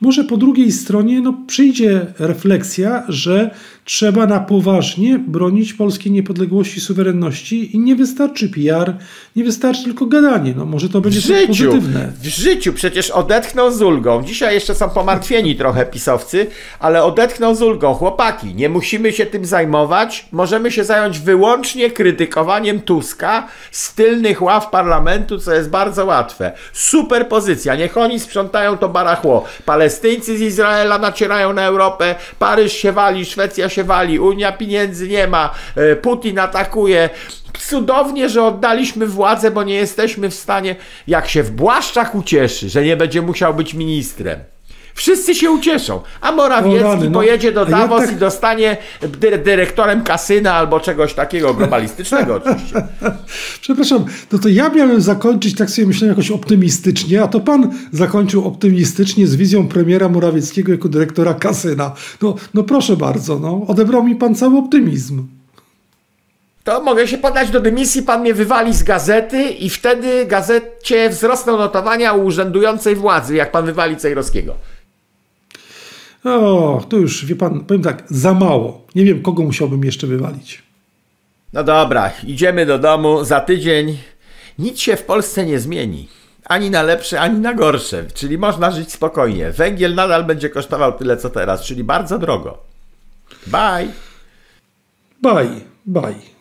może 0.01 0.23
po 0.23 0.37
drugiej 0.37 0.71
stronie 0.71 1.21
no, 1.21 1.33
przyjdzie 1.47 2.05
refleksja, 2.19 3.03
że 3.07 3.49
trzeba 3.85 4.25
na 4.25 4.39
poważnie 4.39 5.19
bronić 5.19 5.73
polskiej 5.73 6.11
niepodległości, 6.11 6.81
suwerenności 6.81 7.75
i 7.75 7.79
nie 7.79 7.95
wystarczy 7.95 8.49
PR, 8.49 8.93
nie 9.35 9.43
wystarczy 9.43 9.83
tylko 9.83 10.05
gadanie. 10.05 10.53
No, 10.57 10.65
może 10.65 10.89
to 10.89 11.01
będzie 11.01 11.19
w 11.19 11.23
życiu, 11.23 11.47
pozytywne. 11.47 12.11
W 12.21 12.27
życiu 12.27 12.73
przecież 12.73 13.11
odetchnął 13.11 13.71
z 13.71 13.81
ulgą. 13.81 14.23
Dzisiaj 14.23 14.53
jeszcze 14.53 14.75
są 14.75 14.89
pomartwieni 14.89 15.55
trochę 15.55 15.85
pisowcy, 15.85 16.47
ale 16.79 17.03
odetchnął 17.03 17.55
z 17.55 17.61
ulgą. 17.61 17.93
Chłopaki, 17.93 18.55
nie 18.55 18.69
musimy 18.69 19.13
się 19.13 19.25
tym 19.25 19.45
zajmować. 19.45 20.27
Możemy 20.31 20.71
się 20.71 20.83
zająć 20.83 21.19
wyłącznie 21.19 21.91
krytykowaniem 21.91 22.79
Tuska 22.79 23.47
z 23.71 23.93
tylnych 23.93 24.41
ław 24.41 24.69
parlamentu, 24.69 25.39
co 25.39 25.53
jest 25.53 25.69
bardzo 25.69 26.05
łatwe. 26.05 26.51
Super 26.73 27.27
pozycja. 27.27 27.75
Niech 27.75 27.97
oni 27.97 28.19
sprzątają 28.19 28.77
to 28.77 28.89
barachło. 28.89 29.45
Palestyńcy 29.87 30.37
z 30.37 30.41
Izraela 30.41 30.97
nacierają 30.97 31.53
na 31.53 31.65
Europę, 31.65 32.15
Paryż 32.39 32.73
się 32.73 32.91
wali, 32.91 33.25
Szwecja 33.25 33.69
się 33.69 33.83
wali, 33.83 34.19
Unia 34.19 34.51
pieniędzy 34.51 35.07
nie 35.07 35.27
ma, 35.27 35.49
e, 35.75 35.95
Putin 35.95 36.39
atakuje. 36.39 37.09
Cudownie, 37.59 38.29
że 38.29 38.43
oddaliśmy 38.43 39.05
władzę, 39.05 39.51
bo 39.51 39.63
nie 39.63 39.75
jesteśmy 39.75 40.29
w 40.29 40.33
stanie, 40.33 40.75
jak 41.07 41.27
się 41.29 41.43
w 41.43 41.51
Błaszczach 41.51 42.15
ucieszy, 42.15 42.69
że 42.69 42.83
nie 42.83 42.97
będzie 42.97 43.21
musiał 43.21 43.53
być 43.53 43.73
ministrem. 43.73 44.56
Wszyscy 44.97 45.35
się 45.35 45.51
ucieszą. 45.51 46.01
A 46.21 46.31
Morawiecki 46.31 46.83
rany, 46.83 47.09
no. 47.09 47.11
pojedzie 47.11 47.51
do 47.51 47.65
Davos 47.65 48.01
tak... 48.01 48.11
i 48.11 48.15
dostanie 48.15 48.77
dyrektorem 49.43 50.03
kasyna 50.03 50.53
albo 50.53 50.79
czegoś 50.79 51.13
takiego 51.13 51.53
globalistycznego 51.53 52.35
oczywiście. 52.35 52.81
Przepraszam, 53.61 54.05
no 54.31 54.39
to 54.39 54.49
ja 54.49 54.69
miałem 54.69 55.01
zakończyć, 55.01 55.55
tak 55.55 55.69
sobie 55.69 55.87
myślałem 55.87 56.09
jakoś 56.09 56.31
optymistycznie, 56.31 57.23
a 57.23 57.27
to 57.27 57.39
pan 57.39 57.71
zakończył 57.91 58.47
optymistycznie 58.47 59.27
z 59.27 59.35
wizją 59.35 59.67
premiera 59.67 60.09
Morawieckiego 60.09 60.71
jako 60.71 60.89
dyrektora 60.89 61.33
kasyna. 61.33 61.91
No, 62.21 62.35
no 62.53 62.63
proszę 62.63 62.97
bardzo, 62.97 63.39
no, 63.39 63.61
odebrał 63.67 64.03
mi 64.03 64.15
pan 64.15 64.35
cały 64.35 64.57
optymizm 64.57 65.27
to 66.67 66.81
mogę 66.81 67.07
się 67.07 67.17
podać 67.17 67.49
do 67.49 67.59
dymisji, 67.59 68.03
pan 68.03 68.21
mnie 68.21 68.33
wywali 68.33 68.73
z 68.73 68.83
gazety 68.83 69.43
i 69.43 69.69
wtedy 69.69 70.25
gazecie 70.25 71.09
wzrosną 71.09 71.57
notowania 71.57 72.13
u 72.13 72.25
urzędującej 72.25 72.95
władzy, 72.95 73.35
jak 73.35 73.51
pan 73.51 73.65
wywali 73.65 73.97
Cejrowskiego. 73.97 74.55
O, 76.27 76.83
to 76.89 76.97
już, 76.97 77.25
wie 77.25 77.35
pan, 77.35 77.59
powiem 77.59 77.83
tak, 77.83 78.03
za 78.09 78.33
mało. 78.33 78.85
Nie 78.95 79.05
wiem, 79.05 79.21
kogo 79.21 79.43
musiałbym 79.43 79.83
jeszcze 79.83 80.07
wywalić. 80.07 80.63
No 81.53 81.63
dobra, 81.63 82.11
idziemy 82.23 82.65
do 82.65 82.79
domu. 82.79 83.23
Za 83.23 83.39
tydzień 83.39 83.97
nic 84.59 84.79
się 84.79 84.95
w 84.95 85.03
Polsce 85.03 85.45
nie 85.45 85.59
zmieni. 85.59 86.07
Ani 86.45 86.69
na 86.69 86.83
lepsze, 86.83 87.21
ani 87.21 87.39
na 87.39 87.53
gorsze. 87.53 88.05
Czyli 88.13 88.37
można 88.37 88.71
żyć 88.71 88.91
spokojnie. 88.91 89.51
Węgiel 89.51 89.95
nadal 89.95 90.23
będzie 90.23 90.49
kosztował 90.49 90.97
tyle, 90.97 91.17
co 91.17 91.29
teraz, 91.29 91.63
czyli 91.63 91.83
bardzo 91.83 92.19
drogo. 92.19 92.57
Bye. 93.47 93.87
Bye, 95.21 95.61
bye. 95.85 96.36